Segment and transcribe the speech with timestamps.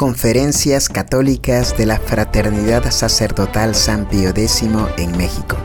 [0.00, 4.62] Conferencias Católicas de la Fraternidad Sacerdotal San Pío X
[4.96, 5.58] en México.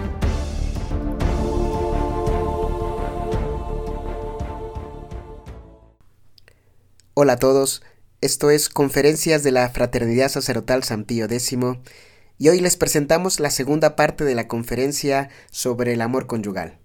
[7.13, 7.81] Hola a todos,
[8.19, 11.53] esto es Conferencias de la Fraternidad Sacerdotal San Pío X
[12.37, 16.77] y hoy les presentamos la segunda parte de la conferencia sobre el amor conyugal.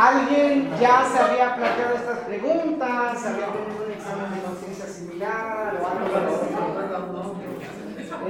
[0.00, 3.22] ¿Alguien ya se había planteado estas preguntas?
[3.22, 6.50] ¿Había tenido un examen de conciencia similar o algo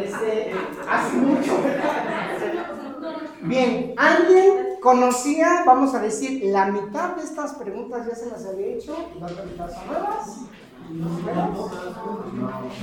[0.01, 0.53] Este,
[0.91, 1.59] hace mucho.
[3.43, 8.67] Bien, ¿alguien conocía, vamos a decir, la mitad de estas preguntas ya se las había
[8.67, 8.95] hecho?
[9.19, 10.41] ¿La otra mitad son nuevas?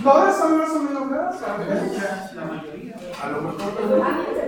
[0.03, 1.41] ¿Todas son más o menos nuevas?
[1.41, 2.91] La mayoría.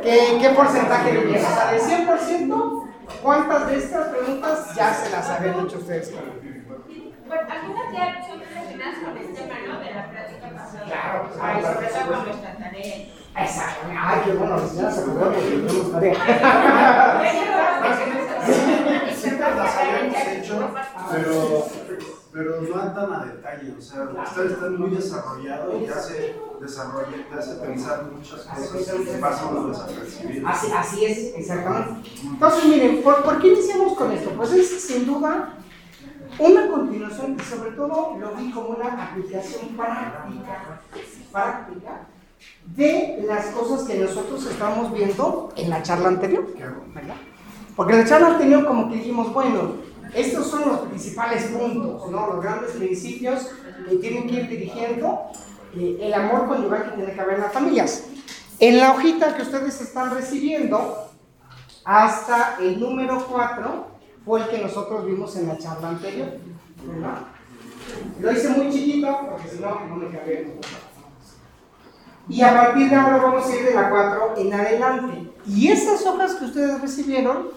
[0.01, 2.89] ¿Qué, ¿Qué porcentaje de O sea, de 100%,
[3.21, 6.13] ¿cuántas de estas preguntas ya se las habían hecho ustedes?
[7.27, 9.79] Bueno, algunas ya son relacionadas con el tema, ¿no?
[9.79, 10.85] De la práctica pasada.
[10.85, 11.75] Claro, Ay, claro.
[11.75, 12.95] sobre todo con nuestra tarea.
[13.35, 13.87] Exacto.
[13.97, 17.21] Ay, qué bueno, la señora se acordó porque tenemos tarea.
[19.15, 20.73] Siempre las habíamos hecho,
[21.11, 21.65] pero,
[22.31, 23.73] pero no tan a detalle.
[23.77, 28.95] O sea, ustedes están muy desarrollados y ya se desarrolla, te hace pensar muchas cosas
[29.05, 30.55] que pasan uno desapercibidas.
[30.55, 32.09] Así, así es, exactamente.
[32.23, 34.31] Entonces, miren, ¿por, ¿por qué iniciamos con esto?
[34.31, 35.53] Pues es sin duda
[36.37, 40.81] una continuación y sobre todo lo vi como una aplicación práctica,
[41.31, 42.07] práctica
[42.65, 46.45] de las cosas que nosotros estamos viendo en la charla anterior,
[46.93, 47.15] ¿verdad?
[47.75, 49.73] Porque en la charla anterior como que dijimos, bueno,
[50.13, 52.27] estos son los principales puntos, ¿no?
[52.27, 53.49] Los grandes principios
[53.87, 55.31] que tienen que ir dirigiendo
[55.75, 58.05] eh, el amor conyugal que tiene que haber en las familias.
[58.59, 61.09] En la hojita que ustedes están recibiendo,
[61.85, 63.87] hasta el número 4
[64.25, 66.37] fue el que nosotros vimos en la charla anterior,
[66.85, 67.19] ¿verdad?
[68.19, 70.41] Lo hice muy chiquito porque si no, no me cabía.
[72.29, 75.31] Y a partir de ahora vamos a ir de la 4 en adelante.
[75.47, 77.47] Y esas hojas que ustedes recibieron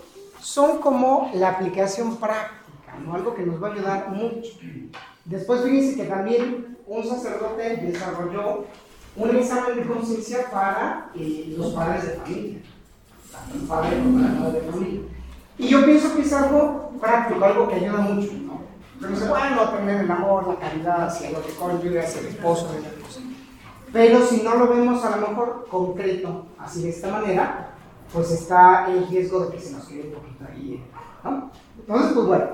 [0.41, 3.15] son como la aplicación práctica, ¿no?
[3.15, 4.51] Algo que nos va a ayudar mucho.
[5.27, 8.65] Después fíjense que también un sacerdote desarrolló
[9.15, 12.59] un examen de conciencia para eh, los padres de familia.
[13.55, 15.01] El padre la madre de familia.
[15.59, 18.63] Y yo pienso que es algo práctico, algo que ayuda mucho, ¿no?
[19.01, 22.69] Pero bueno, aprender el amor, la caridad hacia lo que cónyuge, hacia el esposo.
[23.93, 27.75] Pero si no lo vemos a lo mejor concreto, así de esta manera,
[28.13, 30.85] pues está el riesgo de que se nos quede un poquito ahí,
[31.23, 31.51] ¿no?
[31.79, 32.47] Entonces, pues bueno,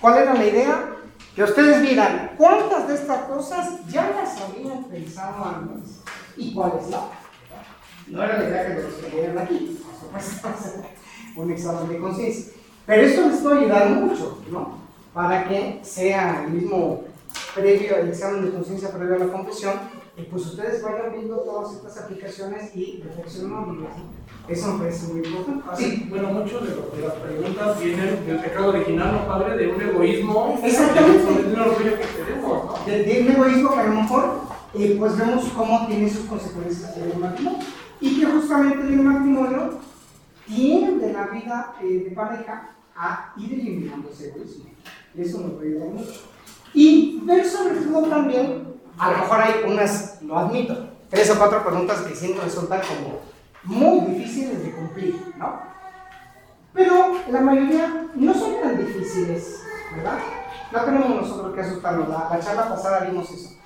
[0.00, 0.92] ¿cuál era la idea?
[1.34, 6.00] Que ustedes vieran cuántas de estas cosas ya las habían pensado antes
[6.36, 7.10] y cuáles no.
[8.08, 10.88] No era la idea que los escribieran aquí, por supuesto,
[11.36, 12.52] un examen de conciencia.
[12.86, 14.78] Pero esto les puede ayudar mucho, ¿no?
[15.12, 17.04] Para que sea el mismo
[17.54, 19.74] previo, el examen de conciencia previo a la confesión,
[20.18, 23.86] y pues ustedes vayan viendo todas estas aplicaciones y reflexionando.
[24.48, 25.76] Eso me parece muy importante.
[25.76, 29.56] Sí, bueno, muchas de, de las preguntas vienen del pecado original, ¿no, padre?
[29.56, 30.58] De un egoísmo.
[30.62, 31.42] Exactamente.
[31.42, 32.86] De un orgullo que tenemos, ¿no?
[32.86, 34.40] de, de un egoísmo que a lo mejor
[34.74, 37.58] eh, pues vemos cómo tiene sus consecuencias en el matrimonio
[38.00, 39.78] y que justamente en el matrimonio
[40.46, 44.66] tiende la vida eh, de pareja a ir eliminando ese egoísmo
[45.16, 46.20] eso nos puede ayudar mucho
[46.74, 51.64] y ver sobre todo también a lo mejor hay unas, lo admito, tres o cuatro
[51.64, 53.20] preguntas que siempre resultan como
[53.64, 55.60] muy difíciles de cumplir, ¿no?
[56.72, 59.62] Pero la mayoría no son tan difíciles,
[59.94, 60.18] ¿verdad?
[60.72, 62.08] No tenemos nosotros que asustarnos.
[62.08, 63.56] La, la charla pasada vimos eso.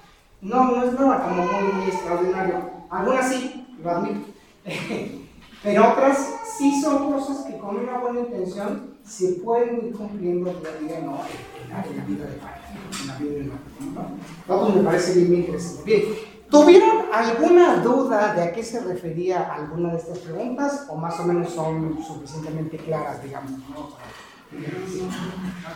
[0.41, 2.71] No, no es nada como muy, muy extraordinario.
[2.89, 4.31] Algunas sí, lo admito.
[5.63, 10.71] Pero otras sí son cosas que con una buena intención se pueden ir cumpliendo día
[10.71, 11.21] a día, ¿no?
[11.63, 14.17] En la, en la vida de pareja, en la vida del matrimonio,
[14.49, 14.69] ¿no?
[14.71, 15.83] Me parece bien, bien interesante.
[15.85, 16.03] Bien,
[16.51, 20.87] ¿tuvieron alguna duda de a qué se refería alguna de estas preguntas?
[20.89, 23.91] ¿O más o menos son suficientemente claras, digamos, ¿no?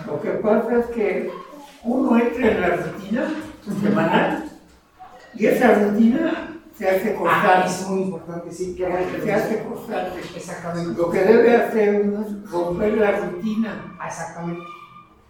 [0.07, 1.31] Lo que pasa es que
[1.85, 3.35] uno entra en la rutina
[3.81, 4.51] semanal
[5.35, 7.67] y esa rutina se hace Ah, constante.
[7.69, 10.21] es muy importante, sí, lo Se hace constante.
[10.35, 11.01] Exactamente.
[11.01, 14.63] Lo que debe hacer uno es romper la rutina, Ah, Exactamente,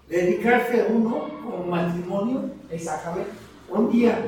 [0.09, 3.31] dedicarse uno como matrimonio exactamente.
[3.71, 4.19] un día,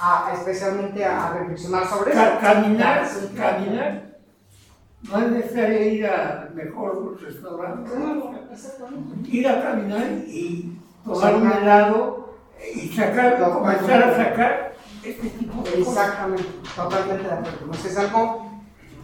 [0.00, 2.20] A- especialmente a, a reflexionar sobre eso.
[2.20, 3.28] ca- caminar, Sí.
[3.36, 4.08] caminar.
[5.02, 9.30] No es necesario ir al mejor restaurante, Claro, exactamente.
[9.30, 12.34] ir a caminar y tomar un helado
[12.74, 14.72] y sacar, comenzar a sacar
[15.10, 16.06] este tipo de cosas.
[16.06, 16.44] Exactamente,
[16.76, 17.66] totalmente de acuerdo.
[17.66, 18.50] No sé, es algo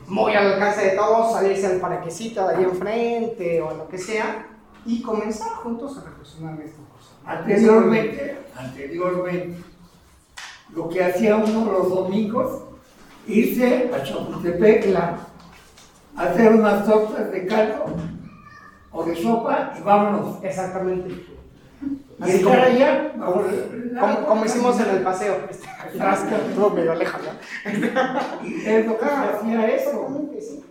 [0.08, 4.46] muy al alcance de todos, salirse al parquecito de ahí enfrente o lo que sea,
[4.86, 7.10] y comenzar juntos a reflexionar en esta cosa.
[7.24, 9.56] Anteriormente, anteriormente,
[10.74, 12.64] lo que hacía uno los domingos,
[13.26, 15.16] irse a Chapultepec, Claro,
[16.16, 17.86] hacer unas tortas de caldo
[18.92, 20.44] o de sopa y vámonos.
[20.44, 21.08] exactamente.
[21.10, 23.12] Y Así estar como- allá,
[24.00, 25.36] Como, como hicimos en el paseo.
[25.92, 28.46] Estuvo medio lejos, ¿no?
[28.46, 30.64] Y es lo que hacía eso, Exactamente, sí.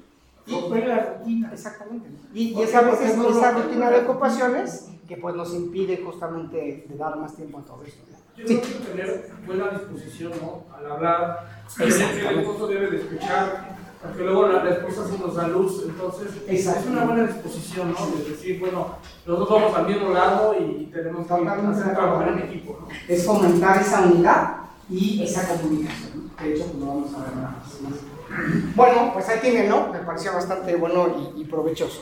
[0.47, 1.49] romper la rutina.
[1.53, 2.09] Exactamente.
[2.33, 2.93] Y, y esa, no
[3.29, 7.83] esa rutina de ocupaciones que pues nos impide justamente de dar más tiempo a todo
[7.85, 8.01] esto.
[8.37, 8.57] Yo Sí.
[8.57, 10.63] creo que tener buena disposición, ¿no?
[10.75, 11.45] Al hablar,
[11.79, 15.83] el, el esposo debe de escuchar, porque luego la, la esposa se nos da luz,
[15.87, 18.17] entonces es una buena disposición, ¿no?
[18.17, 18.95] De decir, bueno,
[19.27, 22.87] nosotros vamos al mismo lado y tenemos que hacer trabajar en equipo, ¿no?
[23.07, 24.55] Es fomentar esa unidad
[24.89, 26.31] y esa comunicación.
[26.41, 28.75] De hecho, pues lo vamos a ver más.
[28.75, 29.87] Bueno, pues ahí tienen, ¿no?
[29.89, 32.01] Me pareció bastante bueno y, provechoso.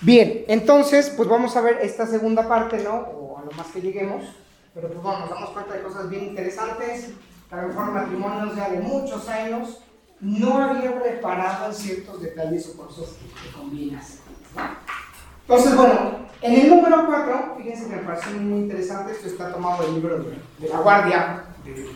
[0.00, 2.94] Bien, entonces, pues vamos a ver esta segunda parte, ¿no?
[2.94, 4.24] O a lo más que lleguemos.
[4.74, 7.10] Pero pues bueno, nos damos cuenta de cosas bien interesantes.
[7.50, 9.80] A lo mejor matrimonios ya de muchos años
[10.20, 13.92] no había preparado ciertos detalles o cosas que, que.
[13.92, 14.04] ¿no?
[15.46, 19.82] Entonces, bueno, en el número 4, fíjense que me pareció muy interesante, esto está tomado
[19.82, 21.86] del libro de, de la Guardia de,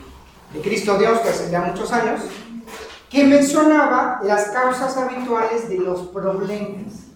[0.52, 2.20] de Cristo Dios, que hace ya muchos años,
[3.10, 7.06] que mencionaba las causas habituales de los problemas.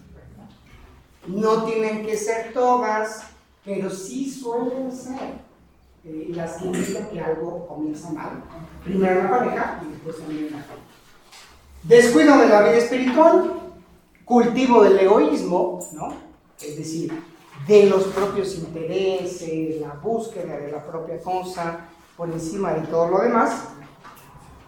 [1.27, 3.23] No tienen que ser todas,
[3.63, 5.41] pero sí suelen ser
[6.05, 8.43] eh, las que indican que algo comienza mal.
[8.83, 10.83] Primero la pareja y después también la familia.
[11.83, 13.53] Descuido de la vida espiritual,
[14.25, 16.13] cultivo del egoísmo, ¿no?
[16.61, 17.13] Es decir,
[17.67, 23.21] de los propios intereses, la búsqueda de la propia cosa por encima de todo lo
[23.21, 23.69] demás.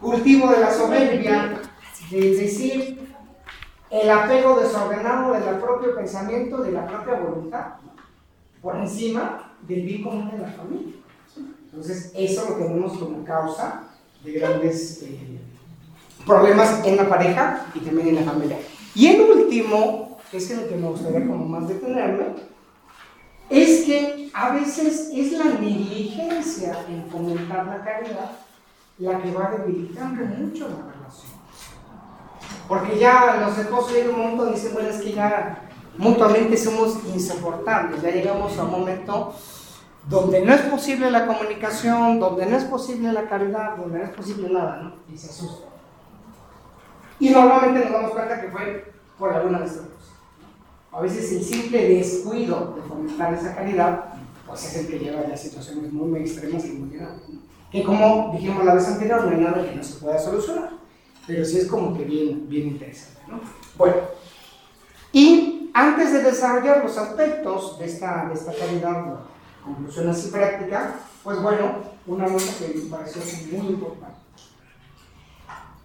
[0.00, 1.60] Cultivo de la soberbia,
[2.10, 3.14] es decir,
[3.90, 7.66] el apego desordenado del propio pensamiento, de la propia voluntad,
[8.60, 10.94] por encima del bien común de la familia.
[11.64, 13.84] Entonces, eso lo tenemos como causa
[14.24, 15.40] de grandes eh,
[16.26, 18.58] problemas en la pareja y también en la familia.
[18.94, 22.26] Y el último, que es en el que me gustaría como más detenerme,
[23.48, 28.32] es que a veces es la negligencia en fomentar la caridad
[28.98, 31.32] la que va debilitando mucho la relación.
[32.68, 36.98] Porque ya los esposos llegan un momento donde dicen, bueno, es que ya mutuamente somos
[37.14, 39.34] insoportables, ya llegamos a un momento
[40.06, 44.10] donde no es posible la comunicación, donde no es posible la caridad, donde no es
[44.10, 44.92] posible nada, ¿no?
[45.12, 45.68] Y se asusta.
[47.18, 49.96] Y normalmente nos damos cuenta que fue por alguna de estas cosas.
[50.92, 54.15] A veces el simple descuido de fomentar esa caridad,
[54.46, 56.96] pues es el que lleva a situaciones muy, extremas y muy.
[56.96, 57.08] ¿no?
[57.70, 60.70] Que como dijimos la vez anterior, no hay nada que no se pueda solucionar,
[61.26, 63.20] pero sí es como que bien, bien interesante.
[63.28, 63.40] ¿no?
[63.76, 63.96] Bueno,
[65.12, 69.20] y antes de desarrollar los aspectos de esta, de esta caridad,
[69.64, 70.94] conclusión así práctica,
[71.24, 73.22] pues bueno, una nota que me pareció
[73.58, 74.16] muy importante.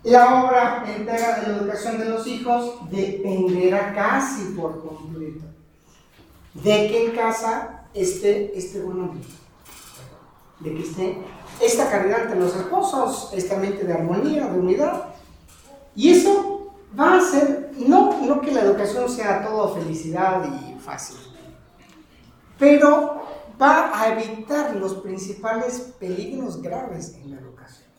[0.04, 5.46] La obra entera de la educación de los hijos dependerá casi por completo
[6.54, 9.34] de en casa esté este buen ambiente,
[10.60, 11.18] de que esté
[11.60, 15.14] esta caridad entre los esposos, esta mente de armonía, de unidad.
[15.96, 21.18] Y eso va a hacer, no, no que la educación sea todo felicidad y fácil,
[22.58, 23.22] pero
[23.62, 27.90] va a evitar los principales peligros graves en la educación.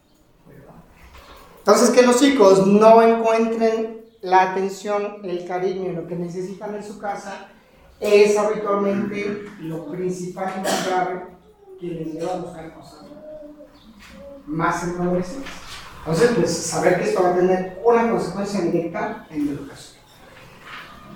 [1.59, 6.83] Entonces, que los hijos no encuentren la atención, el cariño y lo que necesitan en
[6.83, 7.49] su casa
[8.03, 11.23] es habitualmente lo principal y más grave
[11.81, 13.03] que les lleva a buscar cosas
[14.47, 15.45] más empobrecidas.
[15.99, 20.03] Entonces, pues saber que esto va a tener una consecuencia directa en la educación.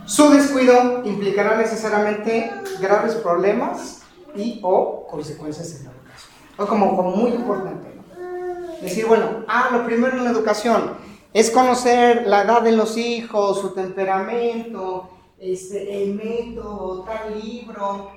[0.04, 4.02] Su descuido implicará necesariamente graves problemas
[4.36, 6.32] y o consecuencias en la educación.
[6.56, 8.80] O como, como muy importante, ¿no?
[8.80, 10.92] Decir, bueno, ah, lo primero en la educación
[11.32, 18.10] es conocer la edad de los hijos, su temperamento, este, el método, tal libro.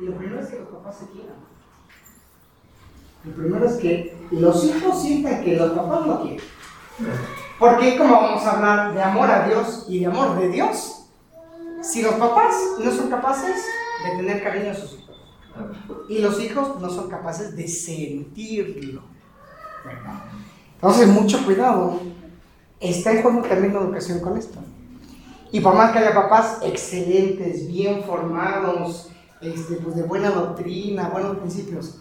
[0.00, 1.36] Y lo primero es que los papás se quieran.
[3.24, 6.40] Lo primero es que los hijos sientan que los papás lo quieren.
[7.58, 11.06] Porque como vamos a hablar de amor a Dios y de amor de Dios,
[11.80, 13.64] si los papás no son capaces
[14.04, 15.16] de tener cariño a sus hijos,
[16.08, 19.02] y los hijos no son capaces de sentirlo.
[20.74, 22.00] Entonces, mucho cuidado.
[22.80, 24.58] Está en juego también la educación con esto.
[25.52, 29.10] Y por más que haya papás excelentes, bien formados,
[29.42, 31.98] este, pues de buena doctrina, buenos principios,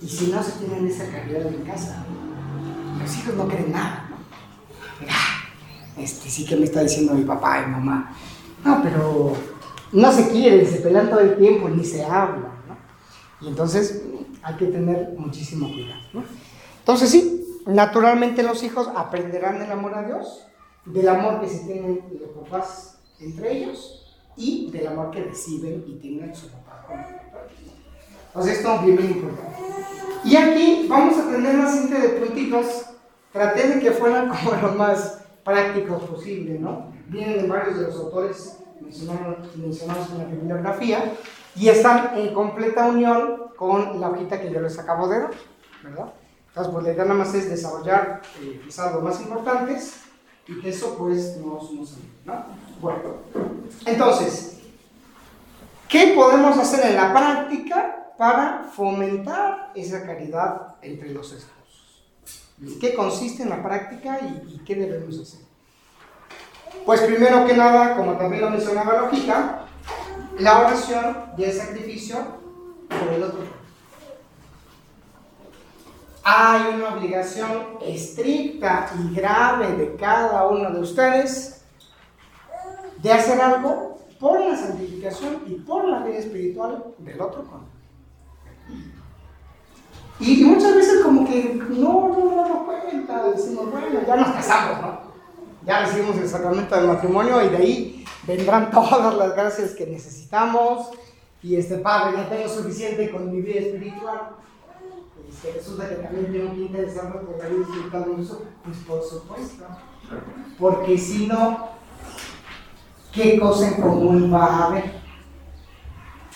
[0.00, 2.04] y si no se tienen esa calidad en casa,
[3.00, 4.08] los hijos no creen nada.
[5.00, 5.14] Mira,
[5.96, 8.14] este, sí que me está diciendo mi papá y mamá.
[8.64, 9.36] No, pero
[9.90, 12.76] no se quieren, se pelean todo el tiempo, ni se hablan, ¿no?
[13.40, 14.02] Y entonces
[14.42, 16.22] hay que tener muchísimo cuidado, ¿no?
[16.78, 20.46] Entonces sí, naturalmente los hijos aprenderán el amor a Dios,
[20.84, 22.91] del amor que se tienen los papás
[23.22, 27.22] entre ellos y del amor que reciben y tienen con ellos.
[28.28, 29.56] Entonces esto es bien, bien importante.
[30.24, 32.86] Y aquí vamos a tener una serie de puntitos.
[33.32, 36.92] Traté de que fueran como lo más prácticos posible, ¿no?
[37.08, 41.14] Vienen de varios de los autores mencionados, en la bibliografía
[41.54, 45.30] y están en completa unión con la hojita que yo les acabo de dar,
[45.82, 46.12] ¿verdad?
[46.48, 50.02] Entonces, pues la idea nada más es desarrollar eh, quizás los más importantes
[50.46, 52.44] y que eso pues nos, nos ayude, ¿no?
[52.82, 53.00] Bueno,
[53.86, 54.58] entonces,
[55.88, 62.04] ¿qué podemos hacer en la práctica para fomentar esa caridad entre los esposos.
[62.80, 65.40] ¿Qué consiste en la práctica y, qué debemos hacer?
[66.86, 69.62] Pues primero que nada, como también lo mencionaba Lógica,
[70.38, 72.18] la oración y el sacrificio
[72.88, 73.40] por el otro.
[76.22, 81.61] Hay una obligación estricta y grave de cada uno de ustedes
[83.02, 87.82] de hacer algo por la santificación y por la vida espiritual del otro cónyuge.
[90.20, 94.80] Y, muchas veces como que no, no nos damos cuenta, decimos, bueno, ya nos casamos,
[94.80, 95.00] ¿no?
[95.66, 100.90] Ya recibimos el sacramento del matrimonio y de ahí vendrán todas las gracias que necesitamos.
[101.42, 104.36] Y este padre, ya tengo suficiente con mi vida espiritual.
[105.28, 108.14] Este, resulta que también tengo que interesarme por la vida espiritual de.
[108.64, 109.64] Pues por supuesto.
[110.58, 111.68] Porque si no,
[113.12, 115.02] ¿qué cosa en común va a haber?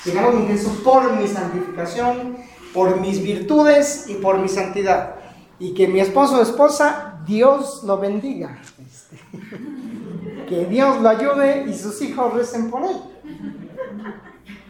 [0.02, 0.46] Si hago mi
[0.84, 2.36] por mi santificación,
[2.72, 5.16] por mis virtudes y por mi santidad.
[5.58, 8.58] Y que mi esposo o esposa, Dios lo bendiga.
[8.86, 9.18] Este,
[10.48, 12.96] que Dios lo ayude y sus hijos recen por él.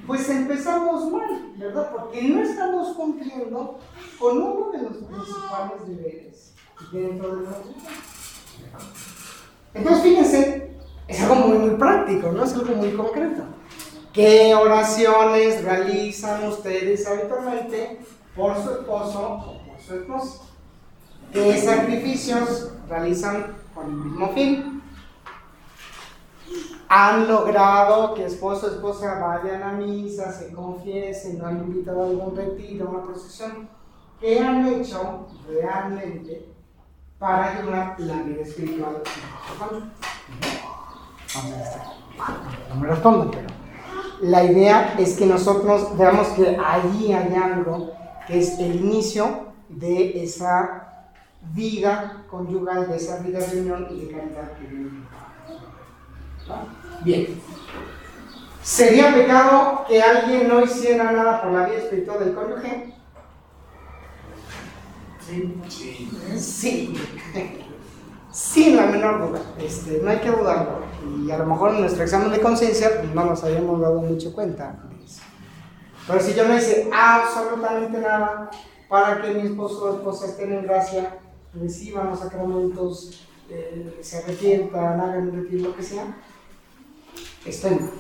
[0.07, 1.91] Pues empezamos mal, ¿verdad?
[1.91, 3.81] Porque no estamos cumpliendo
[4.21, 6.53] con uno de los principales deberes
[6.93, 7.51] dentro de la
[9.75, 10.76] Entonces, fíjense,
[11.09, 12.45] es algo muy, muy práctico, ¿no?
[12.45, 13.43] Es algo muy concreto.
[14.13, 18.01] ¿Qué oraciones realizan ustedes habitualmente
[18.35, 20.45] por su esposo o por su esposa?
[21.33, 24.83] ¿Qué sacrificios realizan con el mismo fin?
[26.89, 32.07] ¿Han logrado que esposo o esposa vayan a misa, se confiesen, no han invitado a
[32.07, 33.69] algún retiro, a una procesión?
[34.21, 36.49] ¿Qué han hecho realmente
[37.19, 40.56] para ayudar la vida espiritual de su
[42.69, 43.49] No me responden, pero
[44.21, 47.93] la idea es que nosotros veamos que allí hay algo
[48.27, 51.11] que es el inicio de esa
[51.53, 54.91] vida conyugal, de esa vida de unión y de caridad que viene.
[57.05, 57.41] Bien.
[58.63, 62.95] ¿Sería pecado que alguien no hiciera nada por la vida espiritual del cónyuge?
[65.21, 65.61] Sí.
[66.37, 67.63] Sí.
[68.37, 70.81] Sin la menor duda, este, no hay que dudarlo.
[71.25, 74.35] Y a lo mejor en nuestro examen de conciencia pues, no nos habíamos dado mucho
[74.35, 75.23] cuenta de eso.
[76.07, 78.51] Pero si yo no hice absolutamente nada
[78.91, 81.17] para que mi esposo o esposa estén en gracia,
[81.55, 86.05] reciban los sacramentos, eh, se arrepientan, hagan retiro, lo que sea,
[87.47, 87.91] estén.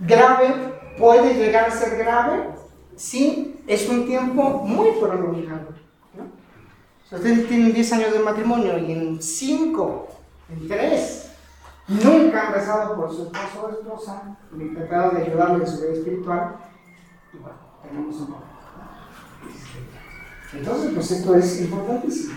[0.00, 0.54] Grave,
[0.98, 2.48] puede llegar a ser grave
[2.96, 5.85] si es un tiempo muy prolongado
[7.10, 10.08] ustedes tienen 10 años de matrimonio y en 5,
[10.50, 11.30] en 3,
[11.88, 15.92] nunca han rezado por su esposo o esposa, ni tratado de ayudarle en su vida
[15.92, 16.56] espiritual,
[17.32, 18.46] y bueno, tenemos un problema.
[20.52, 22.34] Entonces, pues esto es importantísimo.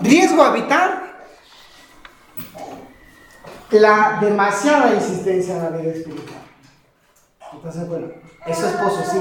[0.00, 1.08] Riesgo a evitar
[3.70, 6.42] la demasiada insistencia en la vida espiritual.
[7.52, 8.08] Entonces, bueno,
[8.46, 9.18] es su esposo, sí,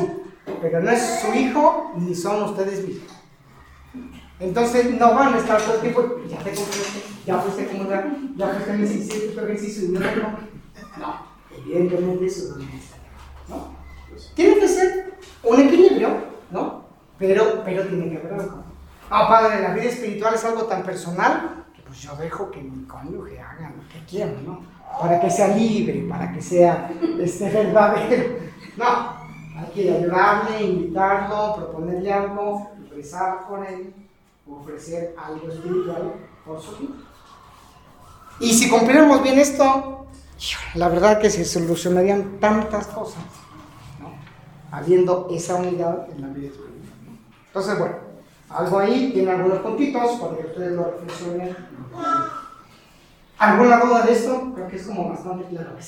[0.61, 3.16] pero no es su hijo ni son ustedes mismos.
[4.39, 8.47] Entonces no van a estar todo el tiempo, ya te compraste, ya fuiste acomodar, ya
[8.49, 9.99] fuiste ejercicio, tu ejercicio y no
[10.97, 11.27] No,
[11.57, 12.91] evidentemente eso no es
[13.49, 13.75] ¿no?
[14.35, 16.09] Tiene que ser un equilibrio,
[16.51, 16.85] ¿no?
[17.17, 18.63] Pero, pero tiene que haber algo.
[19.09, 22.85] Ah, padre, la vida espiritual es algo tan personal que pues yo dejo que mi
[22.85, 24.61] cónyuge haga lo que quiera, ¿no?
[24.99, 28.35] Para que sea libre, para que sea este, verdadero.
[28.75, 28.85] No,
[29.57, 33.93] hay que ayudarle, invitarlo, proponerle algo, rezar con él
[34.49, 36.13] ofrecer algo espiritual
[36.45, 36.95] por su vida.
[38.39, 40.05] Y si cumpliéramos bien esto,
[40.75, 43.23] la verdad que se solucionarían tantas cosas,
[43.99, 44.13] ¿no?
[44.71, 46.73] habiendo esa unidad en la vida espiritual.
[47.47, 47.95] Entonces, bueno,
[48.49, 51.55] algo ahí, tiene algunos puntitos para que ustedes lo reflexionen.
[53.39, 54.51] ¿Alguna duda de esto?
[54.55, 55.71] Creo que es como bastante claro.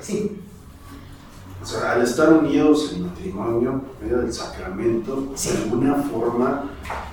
[0.00, 0.42] Sí.
[1.62, 6.64] O sea, al estar unidos en matrimonio, por medio del sacramento, de alguna forma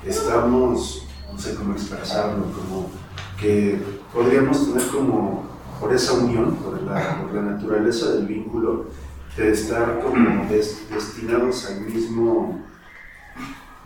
[0.06, 2.88] estamos, no sé cómo expresarlo, como
[3.40, 3.80] que
[4.14, 5.44] podríamos tener como,
[5.80, 8.86] por esa unión, por la, por la naturaleza del vínculo,
[9.38, 12.60] de estar como des- destinados al mismo,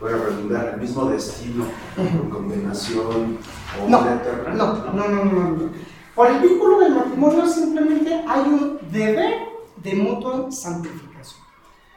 [0.00, 3.38] voy a redundar, al mismo destino, con condenación
[3.84, 4.54] o No, eterna.
[4.54, 5.70] no, no, no, no, no.
[6.14, 9.53] Por el vínculo del matrimonio simplemente hay un deber
[9.84, 11.40] de mutua santificación.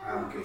[0.06, 0.36] Ah, ok.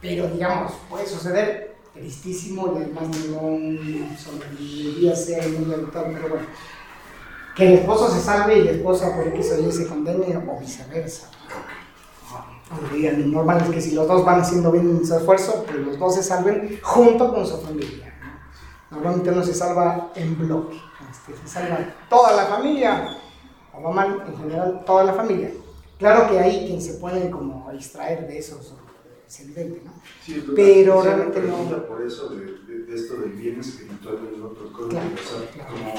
[0.00, 6.46] Pero digamos, puede suceder tristísimo y además no sea el mundo habitual, pero bueno,
[7.56, 10.60] que el esposo se salve y la esposa por X o Y se condene o
[10.60, 11.30] viceversa.
[12.70, 15.98] Aunque lo normal es que si los dos van haciendo bien su esfuerzo, pues los
[15.98, 18.14] dos se salven junto con su familia.
[18.20, 18.96] ¿no?
[18.96, 20.78] Normalmente uno se salva en bloque,
[21.10, 21.78] este, se salva
[22.10, 23.16] toda la familia,
[23.72, 25.50] o va mal en general toda la familia.
[25.98, 28.60] Claro que ahí quien se puede como extraer de eso
[29.26, 29.92] es evidente, ¿no?
[30.24, 30.44] Sí.
[30.54, 34.72] Pero realmente me no- por eso de, de- de esto del bien espiritual del otro
[34.72, 35.70] código, Claro, o sea, claro.
[35.70, 35.94] como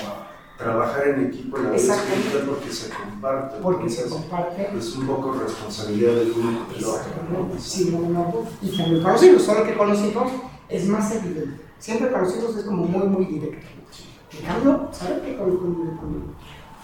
[0.57, 3.57] trabajar en equipo en la vida espiritual porque se comparte.
[3.61, 4.69] Porque se comparte.
[4.77, 6.99] Es un poco responsabilidad del uno con el otro.
[7.01, 10.31] Exactamente, sí, no, no, y también con los hijos, solo que con los hijos
[10.69, 11.61] es más evidente.
[11.77, 13.65] Siempre con los hijos es como muy, muy directo.
[14.39, 16.35] En cambio, ¿sabes qué con, con, con-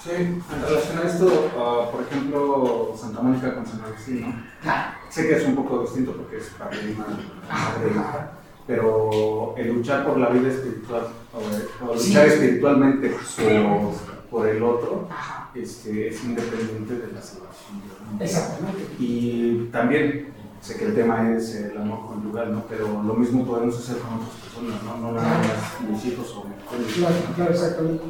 [0.05, 4.35] Sí, en relación a esto, ah, por ejemplo, Santa Mónica con San Agustín, ¿no?
[4.61, 4.91] Claro.
[5.09, 8.31] Sé que es un poco distinto porque es madre, hija,
[8.67, 12.09] pero el luchar por la vida espiritual, o, o Sí.
[12.09, 13.93] luchar espiritualmente por,
[14.29, 15.07] por el otro,
[15.55, 17.81] este, es independiente de la salvación.
[18.17, 18.23] ¿no?
[18.23, 18.87] exactamente.
[18.99, 20.27] Y también
[20.61, 22.63] sé que el tema es el amor conyugal, ¿no?
[22.69, 24.97] Pero lo mismo podemos hacer con otras personas, ¿no?
[24.97, 26.53] No nada más mis hijos o mi.
[26.93, 28.03] Claro, claro, exactamente.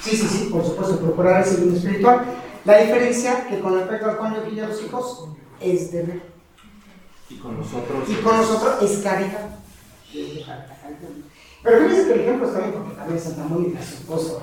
[0.00, 2.24] Sí, sí, sí, por supuesto, procurar ese bien espiritual.
[2.64, 5.28] La diferencia que con respecto al cónyuge y a los hijos
[5.60, 6.22] es deber.
[7.28, 8.08] Y con nosotros.
[8.08, 9.58] Y con nosotros es caridad.
[11.62, 14.42] Pero fíjense que el ejemplo está bien porque también Santa Mónica, su esposo,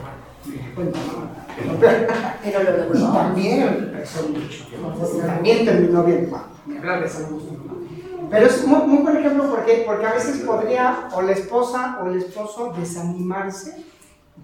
[0.76, 1.80] cuenta, ¿no?
[1.80, 5.28] Pero lo Y también empezó mucho, ¿no?
[5.28, 8.30] también terminó bien, bueno, ni hablar de San Agustín, ¿no?
[8.30, 12.08] Pero es muy, muy buen ejemplo porque, porque a veces podría o la esposa o
[12.08, 13.86] el esposo desanimarse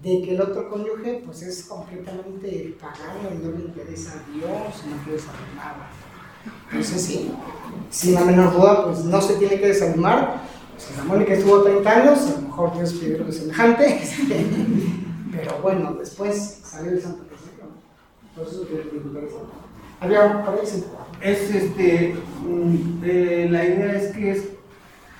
[0.02, 4.84] de que el otro cónyuge pues es completamente pagano y no le interesa a Dios,
[4.88, 5.90] no quiere saber nada.
[6.70, 7.32] Entonces sí,
[7.90, 10.42] sin la menor duda pues no se tiene que desanimar.
[10.76, 14.00] Si la Mónica estuvo 30 años, a lo mejor Dios pidió algo semejante,
[15.32, 17.66] pero bueno, después salió el Santo Cristo.
[18.28, 18.68] Entonces.
[20.00, 20.84] Había sí.
[21.20, 24.44] Es este, mm, eh, la idea es que es,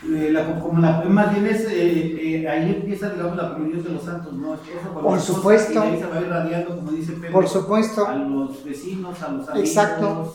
[0.05, 3.91] eh, la, como la, más bien es, eh, eh, ahí empieza, digamos, la comunión de
[3.91, 4.57] los santos, ¿no?
[4.95, 5.85] Con Por supuesto.
[5.85, 8.07] Y ahí se va a ir radiando, como dice Pepe, Por supuesto.
[8.07, 9.69] a los vecinos, a los amigos.
[9.69, 10.35] Exacto.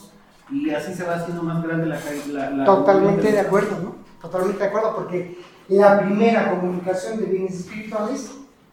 [0.51, 1.99] Y así se va haciendo más grande la...
[2.31, 3.95] la, la Totalmente de acuerdo, ¿no?
[4.21, 8.31] Totalmente de acuerdo, porque la primera comunicación de bienes espirituales,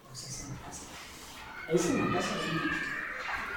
[0.09, 0.83] pues es en la casa.
[1.73, 2.29] Es en la casa.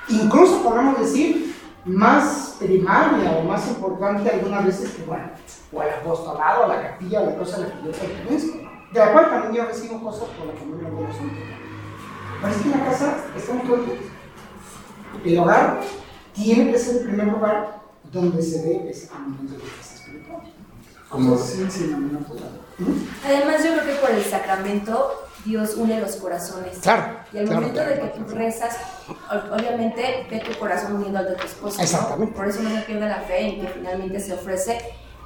[0.07, 0.15] sí.
[0.15, 5.29] Incluso podemos decir más primaria o más importante algunas veces que, bueno,
[5.73, 8.57] o el apostolado, la capilla, la cosa a la que yo pertenezco.
[8.57, 8.69] ¿no?
[8.91, 11.35] De la cual también yo recibo cosas por la que no me lo siento.
[12.41, 13.79] Pero es que en la casa estamos todos.
[15.23, 15.79] El hogar
[16.33, 17.81] tiene que ser el primer lugar
[18.11, 20.49] donde se ve ese comunión de bienes espirituales.
[21.09, 22.61] Como- no, no, total.
[23.25, 26.79] Además, yo creo que por el sacramento Dios une los corazones.
[26.79, 27.17] Claro.
[27.31, 27.95] Y al claro, momento claro.
[27.95, 28.77] de que tú rezas,
[29.51, 31.77] obviamente ve tu corazón unido al de tu esposo.
[31.77, 31.83] ¿no?
[31.83, 32.35] Exactamente.
[32.35, 34.79] Por eso no se pierde la fe en que finalmente se ofrece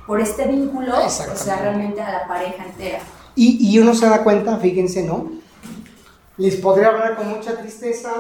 [0.07, 2.99] por este vínculo, o sea, realmente a la pareja entera.
[3.35, 5.29] Y, y uno se da cuenta, fíjense, ¿no?
[6.37, 8.11] Les podría hablar con mucha tristeza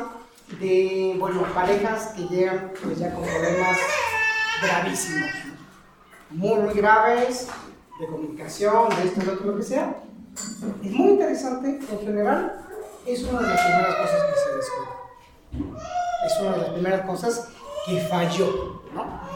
[0.59, 3.77] de, bueno, parejas que llegan pues ya con problemas
[4.61, 5.29] gravísimos,
[6.29, 7.47] muy, muy graves,
[7.99, 9.95] de comunicación, de esto, de otro, lo que sea.
[10.83, 12.65] Es muy interesante, en general,
[13.05, 15.77] es una de las primeras cosas que se descubre.
[16.25, 17.47] Es una de las primeras cosas
[17.85, 19.26] que falló, ¿no?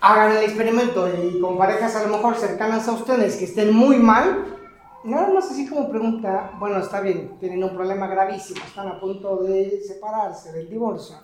[0.00, 3.96] Hagan el experimento y con parejas a lo mejor cercanas a ustedes que estén muy
[3.96, 4.58] mal,
[5.04, 9.38] nada más así como pregunta, bueno, está bien, tienen un problema gravísimo, están a punto
[9.42, 11.16] de separarse del divorcio,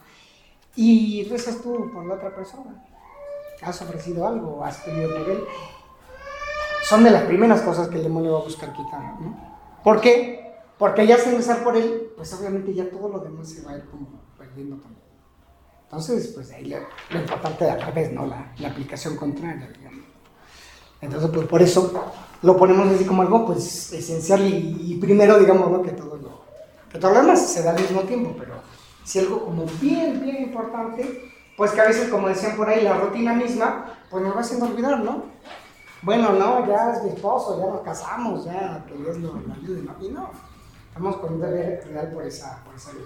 [0.77, 2.85] y rezas tú por la otra persona,
[3.63, 5.45] has ofrecido algo, has pedido por él,
[6.83, 9.55] son de las primeras cosas que el demonio va a buscar quitar, ¿no?
[9.83, 10.55] ¿Por qué?
[10.79, 13.77] Porque ya sin rezar por él, pues obviamente ya todo lo demás se va a
[13.77, 15.04] ir como perdiendo también.
[15.95, 18.27] Entonces, pues ahí lo, importante al revés, ¿no?
[18.27, 20.05] La, la aplicación contraria, digamos.
[21.01, 21.93] Entonces, pues por eso
[22.43, 25.83] lo ponemos así como algo, pues, esencial y, primero, digamos, ¿no?
[25.83, 26.43] Que todo lo,
[26.91, 28.55] Que todo demás se da al mismo tiempo, pero
[29.05, 32.95] si algo como bien, bien importante, pues que a veces, como decían por ahí, la
[32.95, 35.27] rutina misma, pues nos va haciendo olvidar, ¿no?
[36.03, 39.95] Bueno, no, ya es mi esposo, ya nos casamos, ya que Dios lo, ayude, ¿no?
[40.05, 40.29] Y no,
[40.89, 43.05] estamos con un deber real por esa, por esa vida.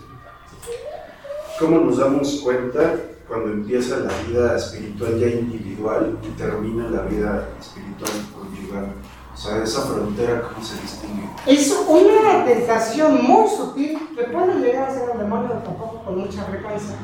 [1.59, 2.95] ¿Cómo nos damos cuenta
[3.27, 8.93] cuando empieza la vida espiritual ya individual y termina la vida espiritual conyugal?
[9.35, 11.29] O sea, esa frontera, ¿cómo se distingue?
[11.47, 16.45] Es una tentación muy sutil que puede llegar a ser el demonio tampoco con mucha
[16.45, 16.95] frecuencia.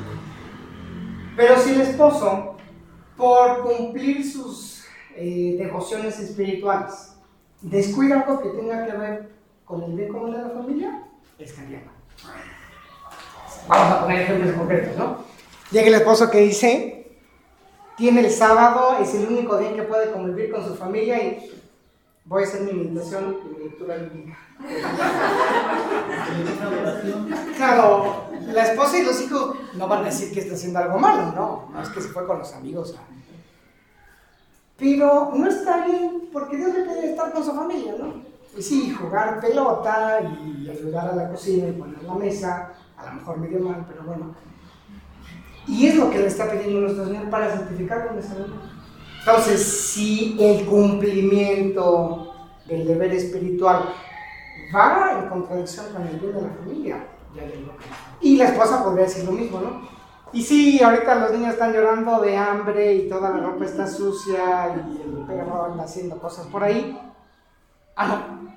[1.36, 2.54] Pero si el esposo,
[3.16, 4.84] por cumplir sus
[5.16, 7.16] eh, devociones espirituales,
[7.60, 9.30] descuida algo que tenga que ver
[9.64, 11.02] con el bien común de la familia,
[11.40, 12.53] estaría mal.
[13.66, 15.24] Vamos a poner ejemplos concretos, ¿no?
[15.70, 17.06] Llega el esposo que dice,
[17.96, 21.50] tiene el sábado, es el único día que puede convivir con su familia y
[22.24, 24.38] voy a hacer mi meditación y mi lectura bíblica.
[27.56, 31.32] Claro, la esposa y los hijos no van a decir que está haciendo algo malo,
[31.32, 32.94] no, no es que se fue con los amigos.
[34.76, 38.14] Pero no está bien porque Dios le pide estar con su familia, ¿no?
[38.56, 43.12] Y sí, jugar pelota y ayudar a la cocina y poner la mesa, a lo
[43.12, 44.34] mejor medio mal, pero bueno.
[45.66, 48.28] Y es lo que le está pidiendo nuestro Señor para santificar con vida.
[49.20, 52.34] Entonces, si el cumplimiento
[52.66, 53.94] del deber espiritual
[54.74, 57.42] va en contradicción con el bien de la familia, ya.
[58.20, 59.94] Y la esposa podría decir lo mismo, ¿no?
[60.32, 64.84] Y sí, ahorita los niños están llorando de hambre y toda la ropa está sucia
[64.88, 67.00] y el perro anda haciendo cosas por ahí.
[67.94, 68.54] Ah, no.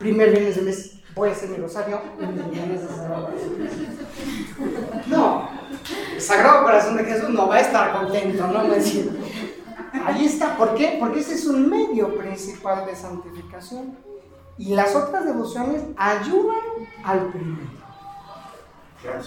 [0.00, 2.00] Primer viernes de mes voy a hacer mi rosario.
[5.06, 5.48] No,
[6.14, 8.64] el Sagrado Corazón de Jesús no va a estar contento, ¿no?
[8.64, 9.04] Me decía,
[10.06, 10.96] Ahí está, ¿por qué?
[10.98, 13.98] Porque ese es un medio principal de santificación.
[14.56, 16.56] Y las otras devociones ayudan
[17.04, 17.70] al primero.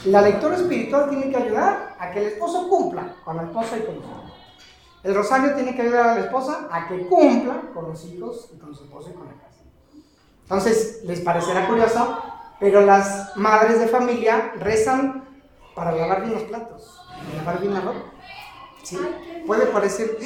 [0.05, 3.81] La lectura espiritual tiene que ayudar a que el esposo cumpla con la esposa y
[3.81, 4.33] con los hijos.
[5.03, 8.57] El rosario tiene que ayudar a la esposa a que cumpla con los hijos y
[8.57, 9.52] con su esposo y con la casa.
[10.43, 12.17] Entonces, les parecerá curioso,
[12.59, 15.23] pero las madres de familia rezan
[15.75, 17.01] para lavar bien los platos,
[17.35, 17.99] lavar bien la ropa.
[18.83, 18.99] ¿Sí?
[19.47, 20.17] Puede parecer,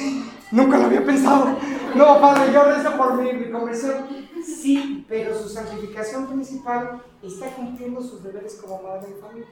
[0.50, 1.56] nunca lo había pensado.
[1.94, 4.06] No, padre, yo rezo por mi, mi conversión.
[4.44, 9.48] Sí, pero su santificación principal está cumpliendo sus deberes como madre de familia.